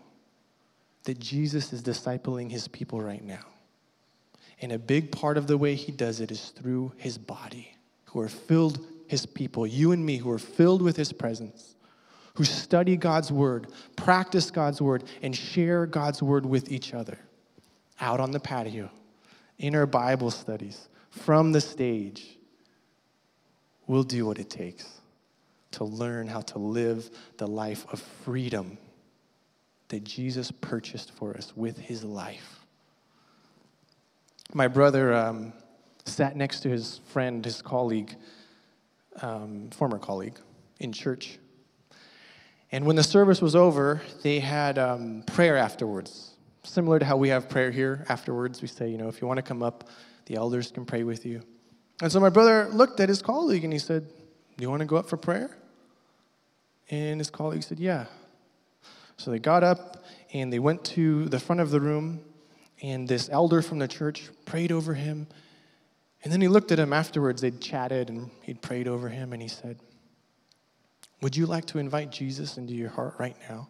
that 1.03 1.19
Jesus 1.19 1.73
is 1.73 1.81
discipling 1.81 2.51
his 2.51 2.67
people 2.67 3.01
right 3.01 3.23
now. 3.23 3.45
And 4.62 4.71
a 4.71 4.79
big 4.79 5.12
part 5.12 5.38
of 5.38 5.47
the 5.47 5.57
way 5.57 5.75
he 5.75 5.91
does 5.91 6.21
it 6.21 6.31
is 6.31 6.49
through 6.49 6.93
his 6.97 7.17
body, 7.17 7.75
who 8.05 8.21
are 8.21 8.29
filled, 8.29 8.79
his 9.07 9.25
people, 9.25 9.65
you 9.67 9.91
and 9.91 10.05
me, 10.05 10.17
who 10.17 10.31
are 10.31 10.39
filled 10.39 10.81
with 10.81 10.95
his 10.95 11.13
presence, 11.13 11.75
who 12.35 12.43
study 12.43 12.97
God's 12.97 13.31
word, 13.31 13.67
practice 13.95 14.49
God's 14.51 14.81
word, 14.81 15.03
and 15.21 15.35
share 15.35 15.85
God's 15.85 16.21
word 16.23 16.45
with 16.45 16.71
each 16.71 16.93
other 16.93 17.17
out 17.99 18.19
on 18.19 18.31
the 18.31 18.39
patio 18.39 18.89
in 19.59 19.75
our 19.75 19.85
Bible 19.85 20.31
studies, 20.31 20.89
from 21.09 21.51
the 21.51 21.61
stage, 21.61 22.37
we'll 23.87 24.03
do 24.03 24.25
what 24.25 24.39
it 24.39 24.49
takes 24.49 25.01
to 25.71 25.83
learn 25.83 26.27
how 26.27 26.41
to 26.41 26.59
live 26.59 27.09
the 27.37 27.47
life 27.47 27.85
of 27.91 27.99
freedom 27.99 28.77
that 29.87 30.03
Jesus 30.03 30.51
purchased 30.51 31.11
for 31.11 31.35
us 31.35 31.55
with 31.55 31.77
his 31.77 32.03
life. 32.03 32.65
My 34.53 34.67
brother 34.67 35.13
um, 35.13 35.53
sat 36.05 36.35
next 36.35 36.61
to 36.61 36.69
his 36.69 36.99
friend, 37.07 37.43
his 37.43 37.61
colleague, 37.61 38.15
um, 39.21 39.69
former 39.71 39.99
colleague, 39.99 40.38
in 40.80 40.91
church. 40.91 41.38
And 42.71 42.86
when 42.86 42.95
the 42.95 43.04
service 43.04 43.41
was 43.41 43.56
over, 43.56 44.02
they 44.23 44.39
had 44.39 44.78
um, 44.78 45.23
prayer 45.28 45.58
afterwards 45.58 46.34
similar 46.63 46.99
to 46.99 47.06
how 47.06 47.17
we 47.17 47.30
have 47.30 47.49
prayer 47.49 47.71
here 47.71 48.06
afterwards. 48.10 48.62
We 48.62 48.67
say, 48.67 48.89
you 48.89 48.97
know, 48.97 49.08
if 49.08 49.21
you 49.21 49.28
want 49.28 49.38
to 49.38 49.43
come 49.43 49.62
up, 49.62 49.89
the 50.26 50.36
elders 50.36 50.71
can 50.71 50.86
pray 50.86 51.04
with 51.04 51.26
you. 51.26 51.43
And 52.02 52.12
so 52.12 52.19
my 52.19 52.30
brother 52.30 52.67
looked 52.69 52.99
at 52.99 53.10
his 53.10 53.21
colleague 53.21 53.63
and 53.63 53.71
he 53.71 53.80
said, 53.80 54.08
Do 54.58 54.62
you 54.62 54.69
want 54.69 54.80
to 54.80 54.86
go 54.86 54.95
up 54.95 55.08
for 55.08 55.17
prayer? 55.17 55.56
And 56.89 57.19
his 57.19 57.30
colleague 57.30 57.63
said, 57.63 57.80
Yeah. 57.80 58.06
So 59.17 59.32
they 59.32 59.39
got 59.39 59.63
up 59.63 60.04
and 60.34 60.52
they 60.52 60.60
went 60.60 60.84
to 60.86 61.26
the 61.30 61.39
front 61.39 61.62
of 61.62 61.69
the 61.69 61.80
room, 61.80 62.21
and 62.82 63.08
this 63.08 63.30
elder 63.30 63.62
from 63.62 63.78
the 63.80 63.88
church 63.88 64.30
prayed 64.45 64.71
over 64.71 64.95
him. 64.95 65.28
And 66.23 66.31
then 66.31 66.39
he 66.39 66.47
looked 66.47 66.71
at 66.71 66.79
him 66.79 66.93
afterwards. 66.93 67.41
They'd 67.41 67.59
chatted 67.59 68.09
and 68.09 68.29
he'd 68.41 68.62
prayed 68.62 68.88
over 68.88 69.09
him, 69.09 69.33
and 69.33 69.41
he 69.41 69.49
said, 69.49 69.77
Would 71.21 71.36
you 71.36 71.45
like 71.45 71.65
to 71.65 71.79
invite 71.79 72.12
Jesus 72.12 72.57
into 72.57 72.73
your 72.73 72.89
heart 72.89 73.15
right 73.19 73.36
now 73.49 73.67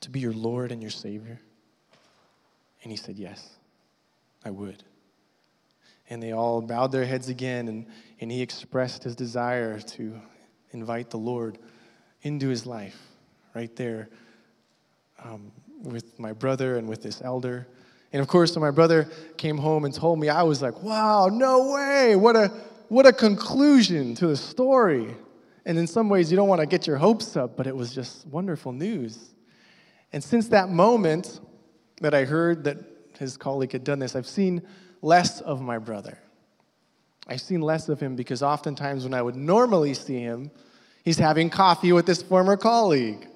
to 0.00 0.10
be 0.10 0.18
your 0.20 0.32
Lord 0.32 0.72
and 0.72 0.82
your 0.82 0.90
Savior? 0.90 1.40
And 2.82 2.90
he 2.90 2.96
said, 2.96 3.16
Yes, 3.16 3.48
I 4.44 4.50
would. 4.50 4.82
And 6.08 6.20
they 6.20 6.32
all 6.32 6.60
bowed 6.60 6.90
their 6.90 7.04
heads 7.04 7.28
again, 7.28 7.68
and, 7.68 7.86
and 8.20 8.32
he 8.32 8.42
expressed 8.42 9.04
his 9.04 9.14
desire 9.14 9.78
to 9.78 10.20
invite 10.72 11.10
the 11.10 11.18
Lord 11.18 11.58
into 12.22 12.48
his 12.48 12.66
life 12.66 13.00
right 13.54 13.74
there 13.76 14.08
um, 15.24 15.52
with 15.82 16.18
my 16.18 16.32
brother 16.32 16.76
and 16.76 16.88
with 16.88 17.02
this 17.02 17.22
elder. 17.22 17.68
And 18.12 18.20
of 18.20 18.28
course, 18.28 18.54
when 18.54 18.62
my 18.62 18.70
brother 18.70 19.08
came 19.36 19.56
home 19.56 19.84
and 19.84 19.94
told 19.94 20.18
me, 20.18 20.28
I 20.28 20.42
was 20.42 20.60
like, 20.62 20.82
wow, 20.82 21.28
no 21.28 21.72
way. 21.72 22.16
What 22.16 22.36
a, 22.36 22.48
what 22.88 23.06
a 23.06 23.12
conclusion 23.12 24.14
to 24.16 24.26
the 24.26 24.36
story. 24.36 25.14
And 25.64 25.78
in 25.78 25.86
some 25.86 26.08
ways, 26.08 26.30
you 26.30 26.36
don't 26.36 26.48
want 26.48 26.60
to 26.60 26.66
get 26.66 26.86
your 26.86 26.96
hopes 26.96 27.36
up, 27.36 27.56
but 27.56 27.66
it 27.66 27.76
was 27.76 27.94
just 27.94 28.26
wonderful 28.26 28.72
news. 28.72 29.30
And 30.12 30.22
since 30.22 30.48
that 30.48 30.70
moment 30.70 31.40
that 32.00 32.14
I 32.14 32.24
heard 32.24 32.64
that 32.64 32.78
his 33.18 33.36
colleague 33.36 33.72
had 33.72 33.84
done 33.84 34.00
this, 34.00 34.16
I've 34.16 34.26
seen 34.26 34.62
less 35.02 35.40
of 35.40 35.60
my 35.60 35.78
brother. 35.78 36.18
I've 37.28 37.40
seen 37.40 37.60
less 37.60 37.88
of 37.88 38.00
him 38.00 38.16
because 38.16 38.42
oftentimes 38.42 39.04
when 39.04 39.14
I 39.14 39.22
would 39.22 39.36
normally 39.36 39.94
see 39.94 40.18
him, 40.18 40.50
he's 41.04 41.18
having 41.18 41.48
coffee 41.48 41.92
with 41.92 42.08
his 42.08 42.22
former 42.22 42.56
colleague 42.56 43.28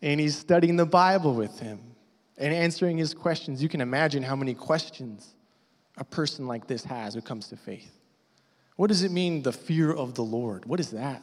and 0.00 0.18
he's 0.18 0.38
studying 0.38 0.76
the 0.76 0.86
Bible 0.86 1.34
with 1.34 1.58
him 1.60 1.89
and 2.38 2.52
answering 2.54 2.98
his 2.98 3.14
questions. 3.14 3.62
You 3.62 3.68
can 3.68 3.80
imagine 3.80 4.22
how 4.22 4.36
many 4.36 4.54
questions 4.54 5.34
a 5.96 6.04
person 6.04 6.46
like 6.46 6.66
this 6.66 6.84
has 6.84 7.14
who 7.14 7.20
comes 7.20 7.48
to 7.48 7.56
faith. 7.56 7.92
What 8.76 8.88
does 8.88 9.02
it 9.02 9.12
mean, 9.12 9.42
the 9.42 9.52
fear 9.52 9.92
of 9.92 10.14
the 10.14 10.24
Lord? 10.24 10.64
What 10.64 10.80
is 10.80 10.90
that? 10.90 11.22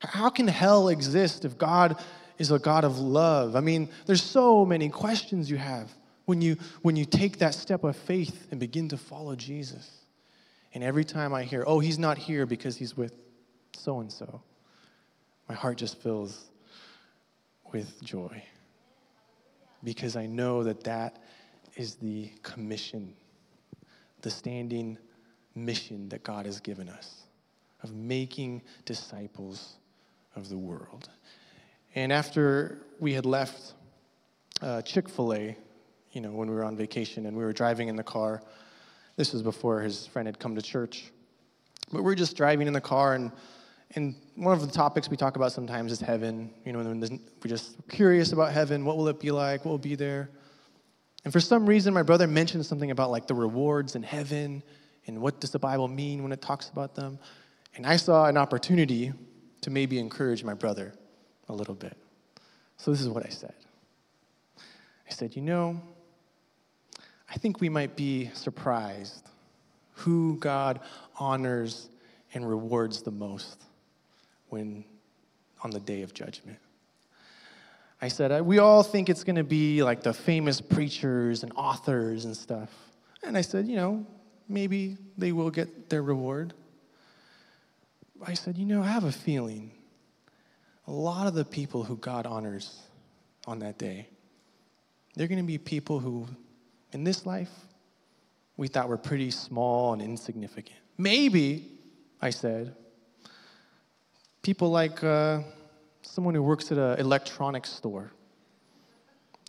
How 0.00 0.28
can 0.30 0.48
hell 0.48 0.88
exist 0.88 1.44
if 1.44 1.56
God 1.56 2.02
is 2.38 2.50
a 2.50 2.58
God 2.58 2.84
of 2.84 2.98
love? 2.98 3.54
I 3.54 3.60
mean, 3.60 3.88
there's 4.06 4.22
so 4.22 4.66
many 4.66 4.88
questions 4.88 5.48
you 5.48 5.58
have 5.58 5.92
when 6.24 6.42
you, 6.42 6.56
when 6.82 6.96
you 6.96 7.04
take 7.04 7.38
that 7.38 7.54
step 7.54 7.84
of 7.84 7.96
faith 7.96 8.48
and 8.50 8.58
begin 8.58 8.88
to 8.88 8.96
follow 8.96 9.36
Jesus. 9.36 9.88
And 10.74 10.82
every 10.82 11.04
time 11.04 11.32
I 11.32 11.44
hear, 11.44 11.62
oh, 11.66 11.78
he's 11.78 11.98
not 11.98 12.18
here 12.18 12.46
because 12.46 12.76
he's 12.76 12.96
with 12.96 13.14
so 13.76 14.00
and 14.00 14.10
so, 14.10 14.42
my 15.48 15.54
heart 15.54 15.78
just 15.78 16.02
fills 16.02 16.50
with 17.72 18.02
joy 18.02 18.42
because 19.84 20.16
I 20.16 20.26
know 20.26 20.62
that 20.64 20.84
that 20.84 21.22
is 21.76 21.96
the 21.96 22.30
commission, 22.42 23.14
the 24.20 24.30
standing 24.30 24.98
mission 25.54 26.08
that 26.10 26.22
God 26.22 26.46
has 26.46 26.60
given 26.60 26.88
us 26.88 27.22
of 27.82 27.94
making 27.94 28.62
disciples 28.84 29.74
of 30.36 30.48
the 30.48 30.56
world. 30.56 31.08
And 31.94 32.12
after 32.12 32.78
we 33.00 33.12
had 33.12 33.26
left 33.26 33.74
uh, 34.60 34.82
Chick 34.82 35.08
fil 35.08 35.34
A, 35.34 35.56
you 36.12 36.20
know, 36.20 36.30
when 36.32 36.48
we 36.48 36.54
were 36.54 36.64
on 36.64 36.76
vacation 36.76 37.26
and 37.26 37.36
we 37.36 37.42
were 37.42 37.52
driving 37.52 37.88
in 37.88 37.96
the 37.96 38.02
car, 38.02 38.42
this 39.16 39.32
was 39.32 39.42
before 39.42 39.80
his 39.80 40.06
friend 40.06 40.26
had 40.26 40.38
come 40.38 40.54
to 40.54 40.62
church. 40.62 41.10
But 41.90 41.98
we 41.98 42.04
were 42.04 42.14
just 42.14 42.36
driving 42.36 42.66
in 42.66 42.72
the 42.72 42.80
car, 42.80 43.14
and, 43.14 43.32
and 43.94 44.14
one 44.36 44.54
of 44.54 44.60
the 44.66 44.72
topics 44.72 45.10
we 45.10 45.16
talk 45.16 45.36
about 45.36 45.52
sometimes 45.52 45.92
is 45.92 46.00
heaven. 46.00 46.50
You 46.64 46.72
know, 46.72 46.78
we're 46.80 47.48
just 47.48 47.76
curious 47.88 48.32
about 48.32 48.52
heaven. 48.52 48.84
What 48.84 48.96
will 48.96 49.08
it 49.08 49.20
be 49.20 49.30
like? 49.30 49.64
What 49.64 49.72
will 49.72 49.78
be 49.78 49.94
there? 49.94 50.30
And 51.24 51.32
for 51.32 51.40
some 51.40 51.66
reason, 51.66 51.92
my 51.92 52.02
brother 52.02 52.26
mentioned 52.26 52.64
something 52.66 52.90
about 52.90 53.10
like 53.10 53.26
the 53.26 53.34
rewards 53.34 53.94
in 53.94 54.02
heaven 54.02 54.62
and 55.06 55.20
what 55.20 55.40
does 55.40 55.50
the 55.50 55.58
Bible 55.58 55.88
mean 55.88 56.22
when 56.22 56.32
it 56.32 56.40
talks 56.40 56.68
about 56.70 56.94
them. 56.94 57.18
And 57.76 57.86
I 57.86 57.96
saw 57.96 58.26
an 58.26 58.36
opportunity 58.36 59.12
to 59.60 59.70
maybe 59.70 59.98
encourage 59.98 60.42
my 60.42 60.54
brother 60.54 60.94
a 61.48 61.52
little 61.52 61.74
bit. 61.74 61.96
So 62.78 62.90
this 62.90 63.00
is 63.00 63.08
what 63.08 63.24
I 63.24 63.28
said 63.28 63.54
I 64.58 65.12
said, 65.12 65.36
You 65.36 65.42
know, 65.42 65.80
I 67.28 67.34
think 67.34 67.60
we 67.60 67.68
might 67.68 67.94
be 67.94 68.30
surprised 68.32 69.28
who 69.94 70.38
God 70.38 70.80
honors 71.18 71.90
and 72.34 72.48
rewards 72.48 73.02
the 73.02 73.10
most 73.10 73.64
when 74.52 74.84
on 75.62 75.70
the 75.70 75.80
day 75.80 76.02
of 76.02 76.12
judgment. 76.12 76.58
I 78.00 78.08
said, 78.08 78.42
we 78.42 78.58
all 78.58 78.82
think 78.82 79.08
it's 79.08 79.24
going 79.24 79.36
to 79.36 79.44
be 79.44 79.82
like 79.82 80.02
the 80.02 80.12
famous 80.12 80.60
preachers 80.60 81.42
and 81.42 81.52
authors 81.54 82.24
and 82.24 82.36
stuff. 82.36 82.70
And 83.22 83.38
I 83.38 83.42
said, 83.42 83.66
you 83.66 83.76
know, 83.76 84.06
maybe 84.48 84.96
they 85.16 85.32
will 85.32 85.50
get 85.50 85.88
their 85.88 86.02
reward. 86.02 86.52
I 88.26 88.34
said, 88.34 88.58
you 88.58 88.66
know, 88.66 88.82
I 88.82 88.88
have 88.88 89.04
a 89.04 89.12
feeling 89.12 89.70
a 90.86 90.92
lot 90.92 91.26
of 91.26 91.34
the 91.34 91.44
people 91.44 91.84
who 91.84 91.96
God 91.96 92.26
honors 92.26 92.80
on 93.46 93.60
that 93.60 93.78
day, 93.78 94.08
they're 95.14 95.28
going 95.28 95.40
to 95.40 95.46
be 95.46 95.58
people 95.58 96.00
who, 96.00 96.26
in 96.92 97.04
this 97.04 97.24
life, 97.24 97.50
we 98.56 98.68
thought 98.68 98.88
were 98.88 98.98
pretty 98.98 99.30
small 99.30 99.92
and 99.92 100.02
insignificant. 100.02 100.78
Maybe, 100.98 101.70
I 102.20 102.30
said, 102.30 102.74
people 104.42 104.70
like 104.70 105.02
uh, 105.02 105.40
someone 106.02 106.34
who 106.34 106.42
works 106.42 106.70
at 106.72 106.78
an 106.78 106.98
electronics 106.98 107.70
store 107.70 108.12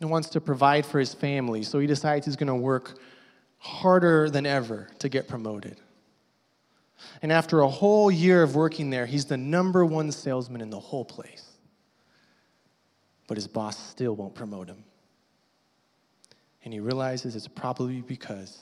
and 0.00 0.10
wants 0.10 0.28
to 0.30 0.40
provide 0.40 0.86
for 0.86 0.98
his 0.98 1.12
family, 1.14 1.62
so 1.62 1.78
he 1.78 1.86
decides 1.86 2.26
he's 2.26 2.36
going 2.36 2.48
to 2.48 2.54
work 2.54 2.98
harder 3.58 4.30
than 4.30 4.46
ever 4.46 4.88
to 4.98 5.08
get 5.08 5.28
promoted. 5.28 5.80
And 7.22 7.32
after 7.32 7.60
a 7.60 7.68
whole 7.68 8.10
year 8.10 8.42
of 8.42 8.54
working 8.54 8.90
there, 8.90 9.06
he's 9.06 9.24
the 9.24 9.36
number 9.36 9.84
one 9.84 10.12
salesman 10.12 10.60
in 10.60 10.70
the 10.70 10.80
whole 10.80 11.04
place. 11.04 11.44
But 13.26 13.36
his 13.36 13.46
boss 13.46 13.78
still 13.78 14.14
won't 14.14 14.34
promote 14.34 14.68
him. 14.68 14.84
And 16.64 16.72
he 16.72 16.80
realizes 16.80 17.36
it's 17.36 17.48
probably 17.48 18.00
because 18.00 18.58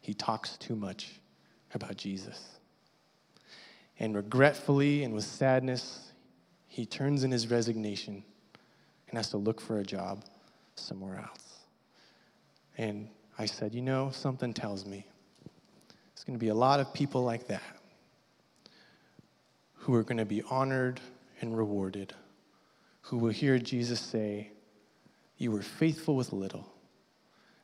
he 0.00 0.14
talks 0.14 0.56
too 0.56 0.74
much 0.74 1.20
about 1.74 1.96
Jesus. 1.96 2.58
And 3.98 4.14
regretfully 4.16 5.04
and 5.04 5.14
with 5.14 5.24
sadness, 5.24 6.12
he 6.66 6.84
turns 6.84 7.22
in 7.22 7.30
his 7.30 7.50
resignation 7.50 8.24
and 9.08 9.16
has 9.16 9.30
to 9.30 9.36
look 9.36 9.60
for 9.60 9.78
a 9.78 9.84
job 9.84 10.24
somewhere 10.74 11.18
else. 11.18 11.60
And 12.76 13.08
I 13.38 13.46
said, 13.46 13.74
You 13.74 13.82
know, 13.82 14.10
something 14.12 14.52
tells 14.52 14.84
me 14.84 15.06
there's 16.14 16.24
going 16.24 16.38
to 16.38 16.44
be 16.44 16.48
a 16.48 16.54
lot 16.54 16.80
of 16.80 16.92
people 16.92 17.22
like 17.22 17.46
that 17.48 17.62
who 19.74 19.94
are 19.94 20.02
going 20.02 20.18
to 20.18 20.24
be 20.24 20.42
honored 20.50 21.00
and 21.40 21.56
rewarded, 21.56 22.14
who 23.02 23.18
will 23.18 23.30
hear 23.30 23.58
Jesus 23.58 24.00
say, 24.00 24.50
You 25.36 25.52
were 25.52 25.62
faithful 25.62 26.16
with 26.16 26.32
little. 26.32 26.66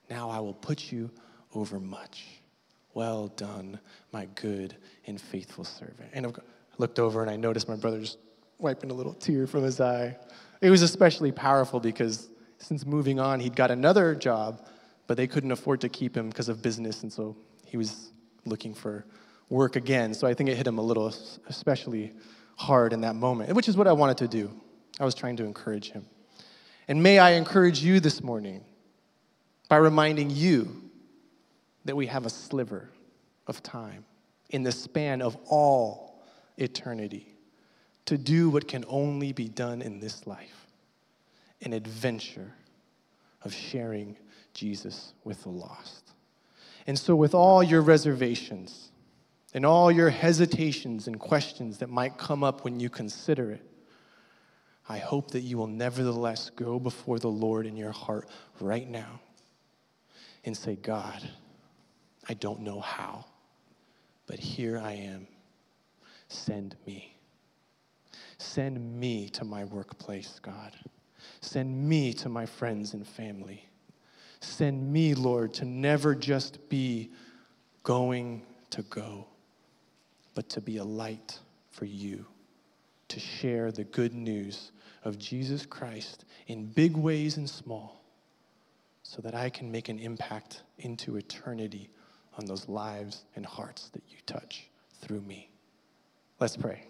Now 0.08 0.30
I 0.30 0.40
will 0.40 0.54
put 0.54 0.92
you 0.92 1.10
over 1.54 1.80
much. 1.80 2.39
Well 2.94 3.28
done, 3.28 3.78
my 4.12 4.26
good 4.34 4.76
and 5.06 5.20
faithful 5.20 5.64
servant. 5.64 6.10
And 6.12 6.26
I 6.26 6.30
looked 6.78 6.98
over 6.98 7.22
and 7.22 7.30
I 7.30 7.36
noticed 7.36 7.68
my 7.68 7.76
brother 7.76 8.00
just 8.00 8.18
wiping 8.58 8.90
a 8.90 8.94
little 8.94 9.14
tear 9.14 9.46
from 9.46 9.62
his 9.62 9.80
eye. 9.80 10.16
It 10.60 10.70
was 10.70 10.82
especially 10.82 11.32
powerful 11.32 11.80
because 11.80 12.28
since 12.58 12.84
moving 12.84 13.18
on, 13.18 13.40
he'd 13.40 13.56
got 13.56 13.70
another 13.70 14.14
job, 14.14 14.66
but 15.06 15.16
they 15.16 15.26
couldn't 15.26 15.50
afford 15.50 15.80
to 15.80 15.88
keep 15.88 16.16
him 16.16 16.28
because 16.28 16.48
of 16.48 16.60
business, 16.62 17.02
and 17.02 17.12
so 17.12 17.36
he 17.64 17.76
was 17.76 18.12
looking 18.44 18.74
for 18.74 19.06
work 19.48 19.76
again. 19.76 20.12
So 20.12 20.26
I 20.26 20.34
think 20.34 20.50
it 20.50 20.56
hit 20.56 20.66
him 20.66 20.78
a 20.78 20.82
little, 20.82 21.12
especially 21.48 22.12
hard 22.56 22.92
in 22.92 23.00
that 23.00 23.14
moment, 23.14 23.54
which 23.54 23.68
is 23.68 23.76
what 23.76 23.86
I 23.86 23.92
wanted 23.92 24.18
to 24.18 24.28
do. 24.28 24.50
I 24.98 25.04
was 25.04 25.14
trying 25.14 25.36
to 25.36 25.44
encourage 25.44 25.90
him. 25.90 26.04
And 26.86 27.02
may 27.02 27.18
I 27.18 27.32
encourage 27.32 27.82
you 27.82 28.00
this 28.00 28.22
morning 28.22 28.62
by 29.68 29.76
reminding 29.76 30.30
you 30.30 30.89
that 31.84 31.96
we 31.96 32.06
have 32.06 32.26
a 32.26 32.30
sliver 32.30 32.90
of 33.46 33.62
time 33.62 34.04
in 34.50 34.62
the 34.62 34.72
span 34.72 35.22
of 35.22 35.36
all 35.46 36.22
eternity 36.56 37.34
to 38.06 38.18
do 38.18 38.50
what 38.50 38.68
can 38.68 38.84
only 38.88 39.32
be 39.32 39.48
done 39.48 39.82
in 39.82 40.00
this 40.00 40.26
life 40.26 40.66
an 41.62 41.72
adventure 41.72 42.54
of 43.42 43.52
sharing 43.52 44.16
Jesus 44.54 45.12
with 45.24 45.42
the 45.42 45.50
lost. 45.50 46.12
And 46.86 46.98
so, 46.98 47.14
with 47.14 47.34
all 47.34 47.62
your 47.62 47.82
reservations 47.82 48.90
and 49.52 49.66
all 49.66 49.92
your 49.92 50.10
hesitations 50.10 51.06
and 51.06 51.18
questions 51.18 51.78
that 51.78 51.90
might 51.90 52.16
come 52.16 52.42
up 52.42 52.64
when 52.64 52.80
you 52.80 52.88
consider 52.88 53.52
it, 53.52 53.66
I 54.88 54.98
hope 54.98 55.32
that 55.32 55.40
you 55.40 55.58
will 55.58 55.66
nevertheless 55.66 56.50
go 56.50 56.78
before 56.78 57.18
the 57.18 57.28
Lord 57.28 57.66
in 57.66 57.76
your 57.76 57.92
heart 57.92 58.28
right 58.58 58.88
now 58.88 59.20
and 60.44 60.56
say, 60.56 60.76
God, 60.76 61.28
I 62.30 62.34
don't 62.34 62.60
know 62.60 62.78
how, 62.78 63.24
but 64.28 64.38
here 64.38 64.78
I 64.78 64.92
am. 64.92 65.26
Send 66.28 66.76
me. 66.86 67.16
Send 68.38 69.00
me 69.00 69.28
to 69.30 69.44
my 69.44 69.64
workplace, 69.64 70.38
God. 70.40 70.70
Send 71.40 71.88
me 71.88 72.12
to 72.12 72.28
my 72.28 72.46
friends 72.46 72.94
and 72.94 73.04
family. 73.04 73.68
Send 74.38 74.92
me, 74.92 75.14
Lord, 75.14 75.52
to 75.54 75.64
never 75.64 76.14
just 76.14 76.68
be 76.68 77.10
going 77.82 78.42
to 78.70 78.82
go, 78.82 79.26
but 80.36 80.48
to 80.50 80.60
be 80.60 80.76
a 80.76 80.84
light 80.84 81.36
for 81.72 81.84
you, 81.84 82.24
to 83.08 83.18
share 83.18 83.72
the 83.72 83.82
good 83.82 84.14
news 84.14 84.70
of 85.02 85.18
Jesus 85.18 85.66
Christ 85.66 86.26
in 86.46 86.66
big 86.66 86.96
ways 86.96 87.38
and 87.38 87.50
small, 87.50 88.04
so 89.02 89.20
that 89.20 89.34
I 89.34 89.50
can 89.50 89.72
make 89.72 89.88
an 89.88 89.98
impact 89.98 90.62
into 90.78 91.16
eternity 91.16 91.90
on 92.38 92.46
those 92.46 92.68
lives 92.68 93.24
and 93.36 93.44
hearts 93.44 93.88
that 93.90 94.02
you 94.08 94.16
touch 94.26 94.68
through 95.00 95.20
me. 95.22 95.50
Let's 96.38 96.56
pray. 96.56 96.84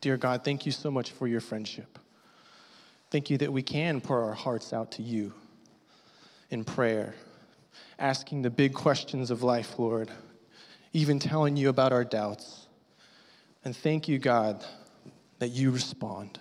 Dear 0.00 0.16
God, 0.16 0.44
thank 0.44 0.64
you 0.64 0.72
so 0.72 0.90
much 0.90 1.10
for 1.10 1.28
your 1.28 1.40
friendship. 1.40 1.98
Thank 3.10 3.28
you 3.28 3.36
that 3.38 3.52
we 3.52 3.62
can 3.62 4.00
pour 4.00 4.22
our 4.22 4.32
hearts 4.32 4.72
out 4.72 4.92
to 4.92 5.02
you 5.02 5.34
in 6.50 6.64
prayer, 6.64 7.14
asking 7.98 8.42
the 8.42 8.50
big 8.50 8.72
questions 8.72 9.30
of 9.30 9.42
life, 9.42 9.78
Lord, 9.78 10.10
even 10.92 11.18
telling 11.18 11.56
you 11.56 11.68
about 11.68 11.92
our 11.92 12.04
doubts. 12.04 12.66
And 13.64 13.76
thank 13.76 14.08
you, 14.08 14.18
God, 14.18 14.64
that 15.38 15.48
you 15.48 15.70
respond, 15.70 16.38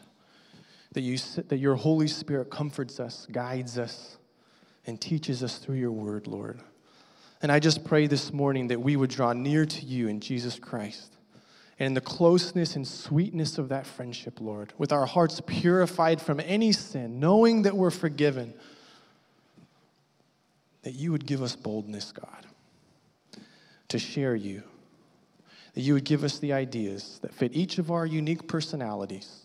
that, 0.93 1.01
you, 1.01 1.17
that 1.47 1.57
your 1.57 1.75
Holy 1.75 2.07
Spirit 2.07 2.49
comforts 2.49 2.99
us, 2.99 3.27
guides 3.30 3.77
us, 3.77 4.18
and 4.90 5.00
teaches 5.00 5.44
us 5.44 5.60
through 5.60 5.76
your 5.76 5.92
word, 5.92 6.26
Lord. 6.26 6.60
And 7.44 7.52
I 7.52 7.60
just 7.60 7.86
pray 7.86 8.08
this 8.08 8.34
morning 8.34 8.70
that 8.70 8.82
we 8.82 8.96
would 8.96 9.12
draw 9.12 9.34
near 9.34 9.64
to 9.64 9.86
you 9.86 10.08
in 10.08 10.20
Jesus 10.20 10.58
Christ. 10.58 11.16
And 11.78 11.88
in 11.88 11.94
the 11.94 12.02
closeness 12.02 12.76
and 12.76 12.86
sweetness 12.86 13.60
of 13.60 13.70
that 13.70 13.86
friendship, 13.86 14.42
Lord, 14.42 14.74
with 14.80 14.92
our 14.92 15.06
hearts 15.06 15.42
purified 15.46 16.20
from 16.20 16.42
any 16.42 16.72
sin, 16.72 17.20
knowing 17.20 17.62
that 17.62 17.78
we're 17.78 17.92
forgiven, 17.92 18.54
that 20.82 20.96
you 20.96 21.12
would 21.12 21.26
give 21.26 21.44
us 21.44 21.56
boldness, 21.56 22.12
God, 22.12 22.48
to 23.90 24.00
share 24.00 24.36
you. 24.36 24.64
That 25.76 25.82
you 25.82 25.94
would 25.94 26.04
give 26.04 26.24
us 26.24 26.40
the 26.40 26.52
ideas 26.52 27.20
that 27.22 27.34
fit 27.34 27.54
each 27.54 27.78
of 27.78 27.92
our 27.92 28.08
unique 28.08 28.48
personalities 28.48 29.44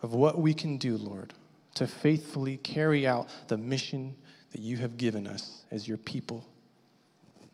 of 0.00 0.14
what 0.14 0.38
we 0.38 0.54
can 0.54 0.78
do, 0.78 0.96
Lord, 0.96 1.34
to 1.74 1.88
faithfully 1.88 2.56
carry 2.56 3.04
out 3.04 3.28
the 3.48 3.58
mission 3.58 4.14
that 4.52 4.60
you 4.60 4.76
have 4.78 4.96
given 4.96 5.26
us 5.26 5.64
as 5.70 5.86
your 5.86 5.98
people, 5.98 6.44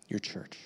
your 0.08 0.18
church. 0.18 0.58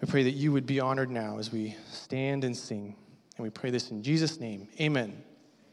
We 0.00 0.08
pray 0.08 0.22
that 0.24 0.32
you 0.32 0.52
would 0.52 0.66
be 0.66 0.80
honored 0.80 1.10
now 1.10 1.38
as 1.38 1.52
we 1.52 1.74
stand 1.90 2.44
and 2.44 2.56
sing. 2.56 2.94
And 3.36 3.44
we 3.44 3.50
pray 3.50 3.70
this 3.70 3.90
in 3.90 4.02
Jesus' 4.02 4.40
name. 4.40 4.68
Amen. 4.80 5.22